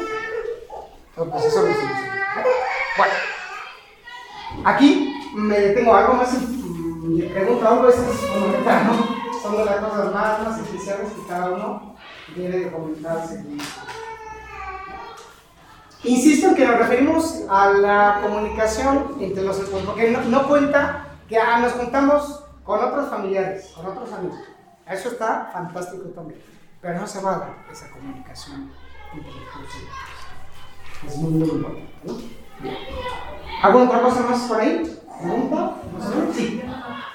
[1.10, 2.44] Entonces, pues eso lo soluciona.
[2.98, 3.14] Bueno,
[4.64, 9.42] aquí me detengo algo más, y le pregunto algo, eso es ¿no?
[9.42, 11.96] Son de las cosas más, más especiales que cada uno
[12.36, 13.44] debe de comentarse.
[16.04, 21.08] Insisto en que nos referimos a la comunicación entre los esposos, porque no, no cuenta
[21.28, 24.38] que ah, nos juntamos con otros familiares, con otros amigos.
[24.88, 26.40] Eso está fantástico también.
[26.82, 28.72] Pero no se va a dar esa comunicación
[29.14, 29.82] entre los esposos.
[31.08, 31.90] Es muy, muy importante.
[32.04, 32.45] ¿no?
[33.62, 35.00] ¿Alguna otra cosa más por ahí?
[35.22, 35.72] ¿Pregunta?
[36.34, 36.62] Sí.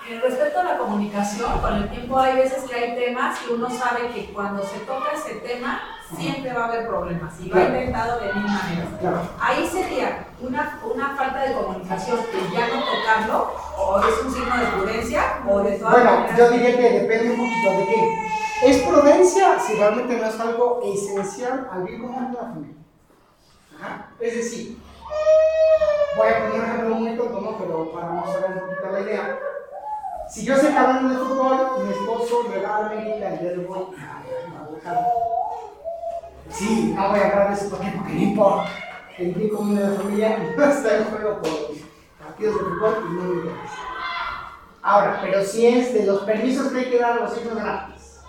[0.09, 3.70] Eh, Respecto a la comunicación, con el tiempo hay veces que hay temas y uno
[3.70, 5.80] sabe que cuando se toca ese tema
[6.16, 7.68] siempre va a haber problemas y va Claro.
[7.76, 8.88] intentado de mil maneras.
[8.99, 9.20] Claro.
[9.41, 14.57] Ahí sería una, una falta de comunicación que ya no tocarlo o es un signo
[14.57, 16.38] de prudencia o de todas Bueno, maneras.
[16.38, 18.18] yo diría que depende un poquito de qué.
[18.66, 22.74] Es prudencia si realmente no es algo esencial al bien común de la familia.
[23.80, 24.07] Ajá.
[24.18, 24.76] Es decir,
[26.16, 27.58] voy a poner un ejemplo muy tonto, ¿no?
[27.58, 29.38] Pero para mostrar un poquito la idea.
[30.28, 33.86] Si yo que hablando de fútbol, mi esposo me va a América día de hoy,
[33.98, 35.06] ay, Guadalajara.
[36.50, 37.92] Sí, no voy a hablar de eso, ¿por qué?
[37.96, 38.70] Porque no importa.
[39.18, 41.50] El bien común de la familia no está en juego por
[42.18, 43.74] partidos de fútbol y no me interesa.
[44.82, 48.20] Ahora, pero si es de los permisos que hay que dar a los hijos gratis,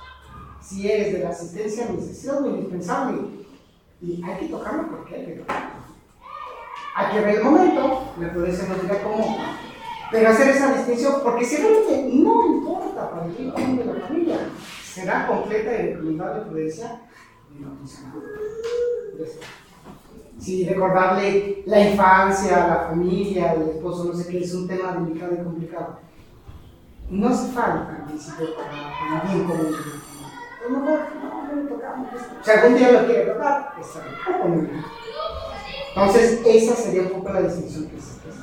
[0.59, 3.21] si es de la asistencia necesaria, indispensable,
[4.01, 5.80] y hay que tocarlo porque hay que tocarlo.
[6.95, 9.37] Hay que ver el momento, me ser no diga cómo,
[10.11, 14.37] pero hacer esa distinción, porque si realmente no importa para el común de la familia,
[14.83, 17.01] será completa y recomendable prudencia
[17.49, 17.77] y no.
[20.37, 25.35] Sí, recordarle la infancia, la familia, el esposo, no sé qué, es un tema delicado
[25.35, 25.99] y complicado.
[27.09, 29.75] No hace falta al principio para, para bien común.
[29.75, 32.07] A lo mejor no, no le tocamos.
[32.41, 34.83] Si algún día lo quiere tocar, está bien.
[35.95, 38.39] Entonces, esa sería un poco la distinción que se hace.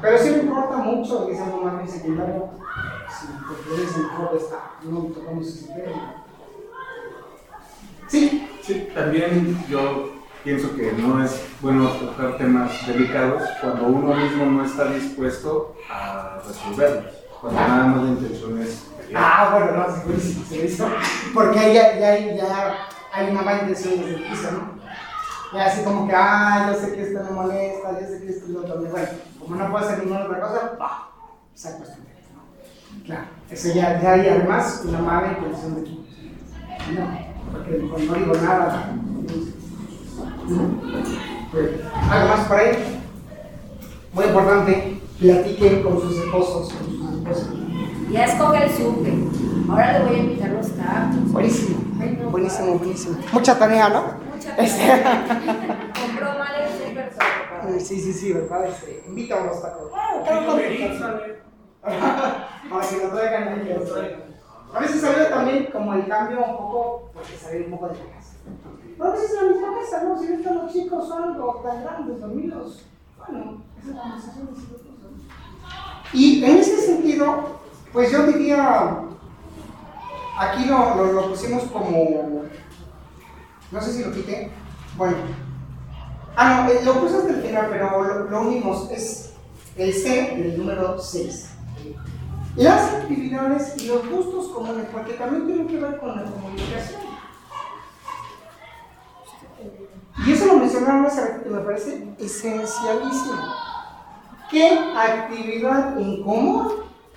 [0.00, 2.50] Pero sí me importa mucho, es algo más bien secundario,
[3.08, 6.24] si por prudencia mejor está, no tocamos ese tema.
[8.06, 10.10] Sí, Sí, también yo
[10.44, 16.38] pienso que no es bueno tocar temas delicados cuando uno mismo no está dispuesto a
[16.46, 17.14] resolverlos.
[17.40, 19.22] Cuando nada más la intención es pelear.
[19.24, 20.88] Ah, bueno, no, segurísimo, segurísimo.
[21.32, 22.76] Porque ahí ya, ya, ya
[23.10, 24.77] hay una mala intención desde el piso, ¿no?
[25.54, 28.44] Ya así como que, ah, yo sé que esto me molesta, yo sé que esto
[28.44, 28.80] es lo otro.
[28.80, 31.08] Bueno, como no puedo hacer ninguna otra cosa, ¡pah!
[31.54, 31.96] Saco esto.
[31.96, 33.04] ¿no?
[33.04, 36.06] Claro, eso ya, ya hay además una mala intención de ti.
[36.94, 37.08] No,
[37.52, 38.92] porque cuando no digo nada.
[40.48, 40.58] no.
[41.50, 41.68] Bueno,
[42.10, 43.00] ¿Algo más por ahí?
[44.12, 47.48] Muy importante, platiquen con sus esposos, con sus esposas.
[48.10, 49.14] Ya escoge el súper.
[49.70, 51.32] Ahora le voy a invitar los tacos.
[51.32, 53.18] Buenísimo, Ay, no, buenísimo, buenísimo.
[53.32, 54.27] Mucha tarea, ¿no?
[54.56, 56.88] Mucha Compró mal el solo.
[57.80, 58.66] Sí, sí, sí, ¿verdad?
[58.66, 59.92] Este, invita a unos tacos.
[59.94, 60.22] Ah,
[62.90, 64.22] que lo traigan ahí, que lo traigan.
[64.74, 68.04] A veces ayuda también como el cambio un poco, porque salir un poco de la
[68.16, 68.34] casa.
[68.96, 70.18] Pero a veces en la misma casa, ¿no?
[70.18, 72.84] Si no están los chicos o algo tan grandes, dormidos.
[73.16, 75.12] Bueno, esas conversaciones y otras cosas.
[76.12, 77.58] Y en ese sentido,
[77.92, 78.98] pues yo diría,
[80.38, 82.44] aquí lo, lo, lo pusimos como,
[83.70, 84.50] no sé si lo quité,
[84.96, 85.16] bueno.
[86.36, 89.32] Ah, no, eh, lo puse hasta el final, pero lo, lo unimos, es
[89.76, 91.50] el C del número 6.
[92.56, 97.00] Las actividades y los gustos comunes, porque también tienen que ver con la comunicación.
[100.26, 103.38] Y eso lo mencionaron hace que me parece esencialísimo.
[104.50, 106.68] ¿Qué actividad en común,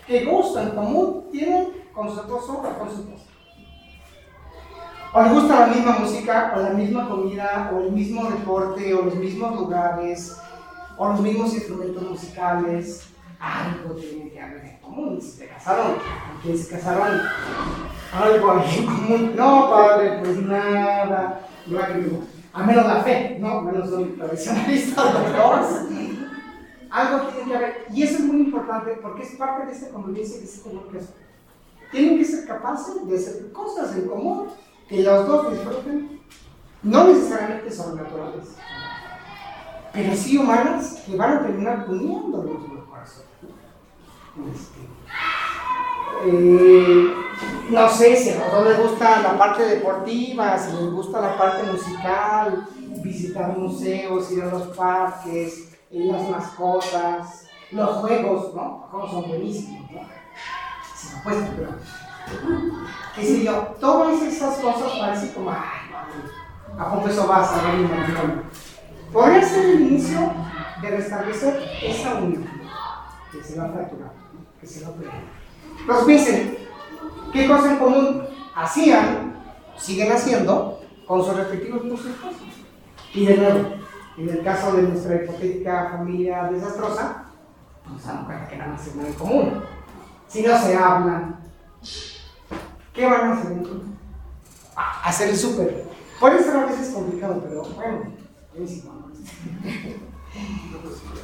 [0.05, 3.30] qué gusto en común tienen con su esposo o con su esposa?
[5.13, 9.01] ¿O les gusta la misma música, o la misma comida, o el mismo deporte, o
[9.01, 10.37] los mismos lugares,
[10.97, 13.07] o los mismos instrumentos musicales?
[13.37, 15.21] Algo tiene que haber en común.
[15.21, 17.19] Si se casaron, ¿con quién se casaron?
[18.13, 19.33] Algo hay en común.
[19.35, 21.41] No, padre, pues nada.
[22.53, 25.81] A menos la fe, no, menos soy tradicionalista los dos.
[26.89, 27.85] Algo tiene que haber.
[27.93, 31.15] Y eso es muy importante porque es parte de esta convivencia que se comunicación.
[31.91, 34.47] Tienen que ser capaces de hacer cosas en común
[34.91, 36.19] que los dos disfruten,
[36.83, 38.57] no necesariamente sobrenaturales,
[39.93, 43.29] pero sí humanas que van a terminar uniendo los corazones.
[44.53, 44.81] Este,
[46.25, 47.13] eh,
[47.69, 51.37] no sé si a los dos les gusta la parte deportiva, si les gusta la
[51.37, 52.67] parte musical,
[53.01, 58.79] visitar museos, ir a los parques, ir las mascotas, los juegos, ¿no?
[58.81, 60.01] Los juegos son buenísimos, ¿no?
[60.95, 61.69] Si no, pues, pero
[63.15, 65.81] qué sé yo, todas esas cosas parecen como, ay,
[66.77, 68.43] a poco eso va a saber mi matrimonio.
[69.11, 70.33] Podría ser el inicio
[70.81, 72.45] de restablecer esa unión
[73.31, 74.11] que se va a fracturar.
[74.59, 75.11] que se lo creen.
[75.79, 76.57] Entonces dicen,
[77.33, 78.23] ¿qué cosa en común
[78.55, 79.35] hacían,
[79.77, 82.41] siguen haciendo, con sus respectivos esposos?
[83.13, 83.59] Y de nuevo,
[84.17, 87.25] en el caso de nuestra hipotética familia desastrosa,
[87.89, 89.63] nos damos cuenta que nada más en común.
[90.27, 91.39] Si no se hablan,
[93.01, 93.97] ¿qué van a hacer en?
[94.75, 95.85] Ah, hacer el súper.
[96.19, 98.13] Por eso a veces es complicado, pero bueno,
[98.55, 99.01] igual.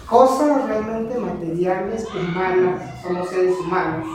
[0.07, 4.07] Cosas realmente materiales, humanas, somos seres humanos,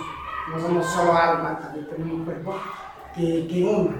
[0.50, 2.56] no somos solo alma, también tenemos un cuerpo,
[3.14, 3.94] que, que uno.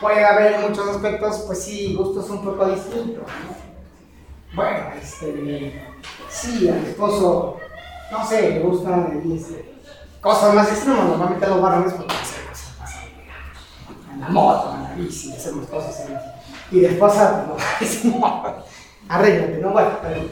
[0.00, 3.24] Puede haber muchos aspectos, pues sí, gustos un poco distintos.
[4.54, 5.82] Bueno, este,
[6.28, 7.56] sí, al esposo,
[8.12, 9.74] no sé, le gustan este,
[10.24, 12.94] cosas más extremas, normalmente los varones porque hacer cosas más
[14.10, 16.12] en la moto, en la bici, hacemos cosas así.
[16.70, 17.46] Y de esposa,
[18.04, 18.44] no,
[19.08, 19.70] arréglate, ¿no?
[19.70, 20.22] Bueno, pero,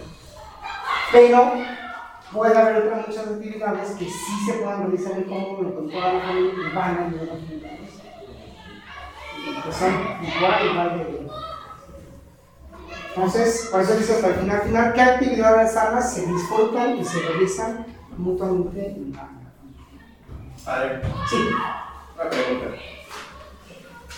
[1.12, 1.53] pero
[2.32, 6.20] puede haber otras muchas actividades que sí se puedan realizar en común con toda la
[6.20, 7.43] familia y van a ayudar a los
[9.64, 11.22] que son igual, igual de
[13.14, 17.84] entonces, por eso dice el final, final, ¿qué actividades armas se disfrutan y se realizan
[18.16, 19.28] mutuamente en la
[20.64, 21.03] Padre.
[21.28, 21.36] Sí.
[22.14, 22.66] Una pregunta.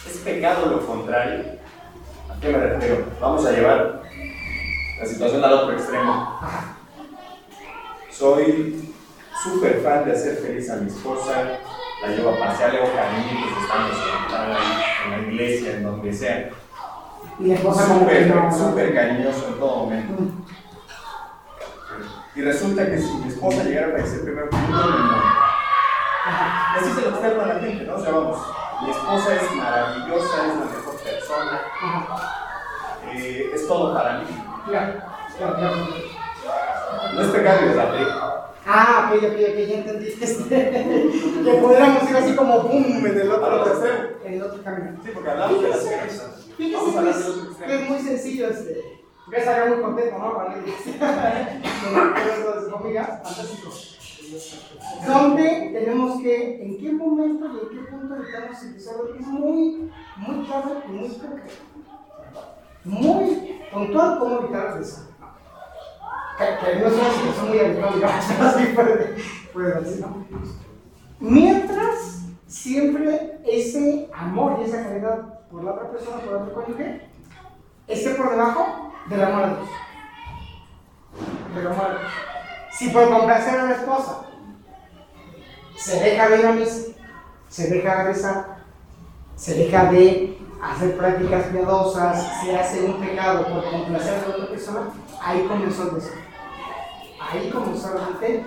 [0.06, 1.44] ¿Es pecado lo contrario?
[2.30, 3.04] ¿A qué me refiero?
[3.20, 4.02] Vamos a llevar
[5.00, 6.40] la situación al otro extremo.
[8.10, 8.94] Soy
[9.42, 11.58] súper fan de hacer feliz a mi esposa,
[12.02, 13.96] la llevo a pasear, le hago cariñitos, estamos
[15.04, 16.50] en la iglesia, en donde sea
[17.38, 20.22] y la esposa súper, súper cariñoso en todo momento.
[22.36, 25.18] Y resulta que si mi esposa llegara a aparecer primero, yo no me.
[26.76, 27.94] Así se lo externo a la gente, ¿no?
[27.94, 28.38] O sea, vamos,
[28.84, 31.62] mi esposa es maravillosa, es la mejor persona,
[33.12, 34.26] eh, es todo para mí.
[37.14, 38.44] No es pecado.
[38.66, 40.26] Ah, ok, ok, ok, ya entendiste.
[40.48, 43.98] que pudiéramos ir así como boom en el otro extremo.
[44.24, 44.98] En el otro camino.
[45.04, 45.80] Sí, porque hablamos de las.
[46.56, 46.92] Fíjese
[47.66, 49.02] que es, muy sencillo este.
[49.26, 50.34] Muy contento, ¿no?
[50.34, 50.52] Con
[53.22, 53.93] fantástico.
[55.06, 60.46] Donde tenemos que, en qué momento y en qué punto el desorden, es muy, muy
[60.46, 61.54] claro y muy concreto.
[62.84, 65.08] Muy puntual cómo evitar el.
[66.38, 70.04] Que, que no es una situación muy habitual, así puede, decir.
[71.20, 77.08] Mientras siempre ese amor y esa calidad por la otra persona, por otro cónyuge,
[77.86, 79.68] esté por debajo del amor a Dios.
[81.54, 82.33] Del amor a Dios.
[82.76, 84.22] Si por complacer a la esposa
[85.76, 86.92] se deja de ir a misa,
[87.48, 88.56] se deja de rezar,
[89.36, 94.80] se deja de hacer prácticas piadosas, se hace un pecado por complacer a otra persona,
[95.22, 96.24] ahí comenzó el deseo.
[97.20, 98.44] Ahí comenzó realmente,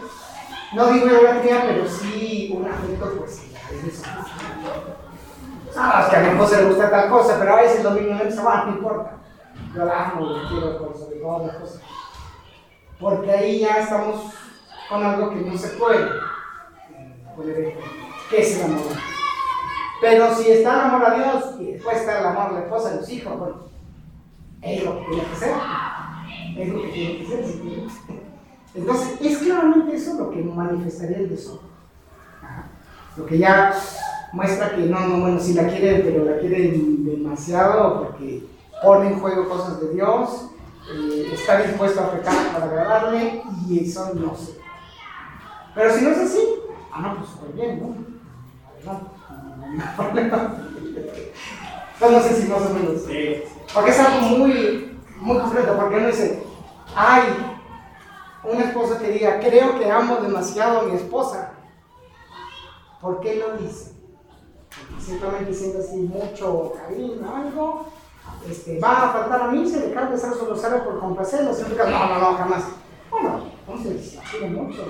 [0.73, 3.43] no digo idolatría, pero sí un afecto, pues.
[5.75, 8.13] Ah, es que a mi esposa le gusta tal cosa, pero a veces lo mismo
[8.13, 9.11] no va, no importa.
[9.73, 11.81] Yo la amo, la quiero por sobre todas las cosas.
[12.99, 14.33] Porque ahí ya estamos
[14.89, 16.07] con algo que no se puede
[18.29, 18.81] ¿Qué es el amor?
[20.01, 22.91] Pero si está el amor a Dios y después está el amor a la esposa,
[22.91, 23.55] a los hijos, bueno,
[24.61, 25.53] es lo que tiene que ser.
[26.57, 27.45] Es lo que tiene que ser.
[28.75, 31.67] Entonces, es claramente eso lo que manifestaría el desorden.
[33.15, 33.73] Lo que ya
[34.33, 38.43] muestra que no, no, bueno, si la quiere, pero la quiere demasiado porque
[38.83, 40.49] pone en juego cosas de Dios,
[40.91, 44.57] eh, está dispuesto a pecar para agradarle y eso no sé.
[45.75, 46.39] Pero si no es así,
[46.91, 47.95] ah, no, pues súper bien, ¿no?
[48.75, 49.09] Adelante,
[49.75, 50.55] no hay problema.
[51.99, 53.01] No, sé si más o menos.
[53.73, 56.43] Porque es algo muy, muy concreto, porque no dice,
[56.95, 57.23] ay,
[58.43, 61.53] una esposa que diga, creo que amo demasiado a mi esposa.
[63.01, 63.97] ¿Por qué lo dice?
[64.99, 67.85] simplemente siente así mucho cariño, algo,
[68.49, 71.77] este, va a faltar a mí, se le cabe estar solo sale por complacerlo, siempre
[71.77, 72.63] no, no, no, jamás.
[73.11, 74.85] Bueno, entonces, quiere mucho.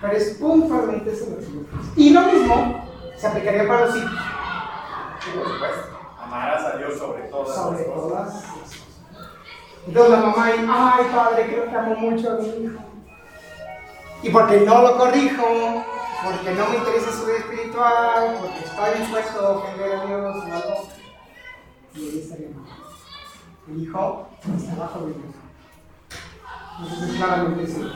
[0.00, 1.26] Pero es puntualmente eso
[1.96, 2.84] Y lo mismo
[3.16, 4.10] se aplicaría para los hijos.
[5.34, 5.98] Por supuesto.
[6.22, 8.44] Amarás a Dios sobre todas sobre las cosas.
[8.44, 8.44] Todas
[9.86, 12.88] Entonces la mamá, ay padre, creo que amo mucho a mi hijo
[14.22, 15.44] y porque no lo corrijo,
[16.24, 20.42] porque no me interesa su vida espiritual, porque estoy dispuesto a ofender a Dios o
[20.42, 20.88] algo,
[21.94, 22.66] y ahí estaría mal.
[23.68, 25.34] El hijo está bajo de Dios.
[26.80, 27.92] Entonces, claramente sí.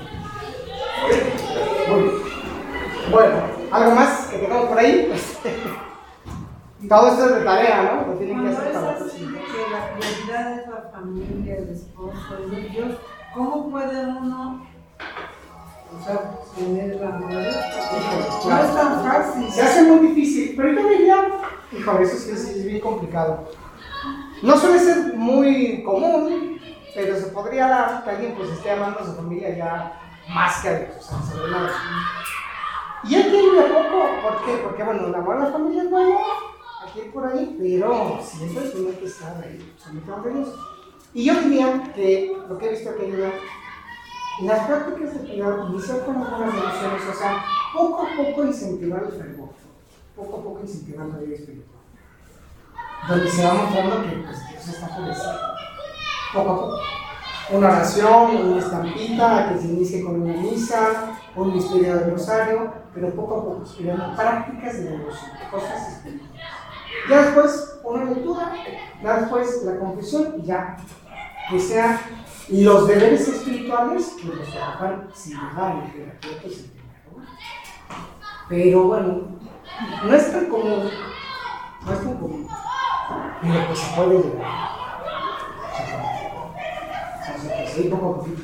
[3.10, 5.06] Bueno, ¿algo más que tengamos por ahí?
[5.08, 5.38] Pues,
[6.88, 8.12] todo esto es de tarea, ¿no?
[8.12, 12.36] Lo tienen que hacer para la Que la prioridad es la familia, el esposo,
[12.70, 12.98] Dios
[13.34, 14.66] ¿cómo puede uno
[16.00, 17.50] o sea, tener la madre?
[18.46, 19.50] No es tan fácil.
[19.50, 21.24] Se hace muy difícil, pero yo diría,
[21.72, 23.48] híjole, eso sí es, es bien complicado.
[24.42, 26.60] No suele ser muy común,
[26.94, 30.00] pero se podría dar que alguien pues esté amando a su familia ya
[30.34, 31.48] más que a Dios, o sea, se ve.
[33.04, 34.56] Y hay que ir de a poco, ¿por qué?
[34.62, 36.18] Porque bueno, el amor a la familia es bueno,
[36.86, 40.48] aquí por ahí, pero siempre tiene que estar ahí, sometido a Dios.
[41.14, 43.30] Y yo diría que lo que he visto que ayuda,
[44.44, 49.12] las prácticas de piedad, iniciar con algunas emociones, o sea, poco a poco incentivar el
[49.12, 49.50] fervor,
[50.16, 51.80] poco a poco incentivar la vida espiritual.
[53.08, 55.54] Donde se va mostrando que pues, Dios está encima.
[56.32, 56.78] Poco a poco.
[57.50, 63.10] Una oración, una estampita, que se inicie con una misa, un misterio del rosario, pero
[63.10, 66.40] poco a poco, estudiando prácticas de devoción, cosas espirituales.
[67.08, 68.52] Ya después una lectura,
[69.02, 70.76] ya después la confesión y ya
[71.52, 72.00] que sean
[72.48, 77.28] los deberes espirituales que los trabajan sin dejar el jerarquía es el primer lugar.
[78.48, 79.20] Pero bueno,
[80.02, 80.90] no es tan común,
[81.84, 82.48] no es tan común,
[83.42, 84.72] pero pues se puede llegar.
[87.22, 88.42] Sea, pues, ahí poco a poquito.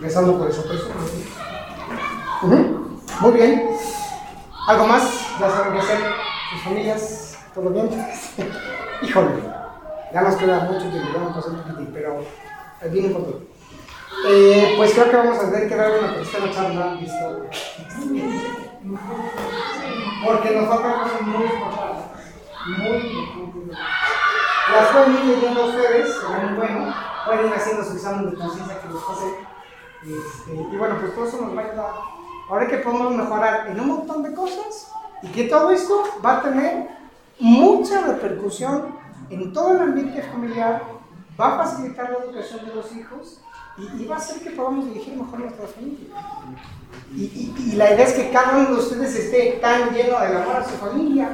[0.00, 0.88] Rezando por eso, por eso.
[2.42, 3.00] Ujú.
[3.20, 3.70] Muy bien.
[4.66, 5.36] ¿Algo más?
[5.38, 5.98] ¿Ya saben qué hacer?
[6.52, 7.38] ¿Sus familias?
[7.54, 7.90] ¿Todo bien?
[9.02, 9.59] Híjole,
[10.12, 12.24] ya nos queda mucho tiempo, ya me pasó un poquitín, pero
[12.80, 13.46] es bien importante.
[14.76, 17.46] Pues creo que vamos a tener que dar una tercera charla, listo.
[20.24, 22.04] Porque nos faltan cosas muy importantes.
[22.66, 23.78] Muy importantes.
[24.72, 26.94] Las pueden ir leyendo ustedes, será muy bueno.
[27.26, 29.26] Pueden ir haciendo su examen de conciencia que les pase.
[30.02, 31.90] Este, y bueno, pues todo eso nos va a ayudar.
[32.48, 34.92] Ahora que podemos mejorar en un montón de cosas
[35.22, 36.88] y que todo esto va a tener
[37.38, 38.98] mucha repercusión
[39.30, 40.82] en todo el ambiente familiar,
[41.40, 43.40] va a facilitar la educación de los hijos
[43.78, 46.08] y, y va a hacer que podamos dirigir mejor nuestra familia.
[47.14, 50.36] Y, y- y la idea es que cada uno de ustedes esté tan lleno del
[50.36, 51.30] amor a su familia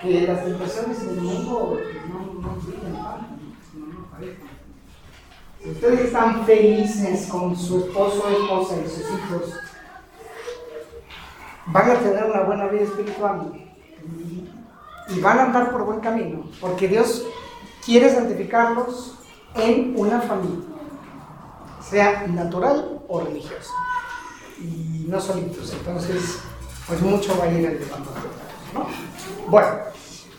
[0.00, 3.26] que las tentaciones del mundo no, no tanto,
[3.74, 4.48] no, no aparezcan.
[5.62, 9.54] Si ustedes están felices con su esposo, esposa y sus hijos,
[11.66, 13.65] van a tener una buena vida espiritual
[15.08, 17.24] y van a andar por buen camino, porque Dios
[17.84, 19.14] quiere santificarlos
[19.54, 20.64] en una familia,
[21.80, 23.72] sea natural o religiosa,
[24.58, 25.72] y no solitos.
[25.72, 26.40] Entonces,
[26.86, 27.80] pues mucho va a ir el.
[28.74, 28.86] ¿no?
[29.48, 29.68] Bueno,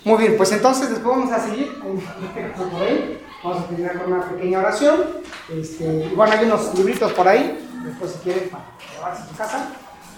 [0.03, 1.71] muy bien, pues entonces después vamos a seguir.
[3.43, 4.99] Vamos a terminar con una pequeña oración.
[5.47, 9.69] Este, bueno, hay unos libritos por ahí, después si quieren para llevarse a su casa.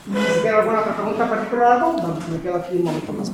[0.05, 3.29] Si tienen alguna otra pregunta particular, algo, me quedo aquí un momento más.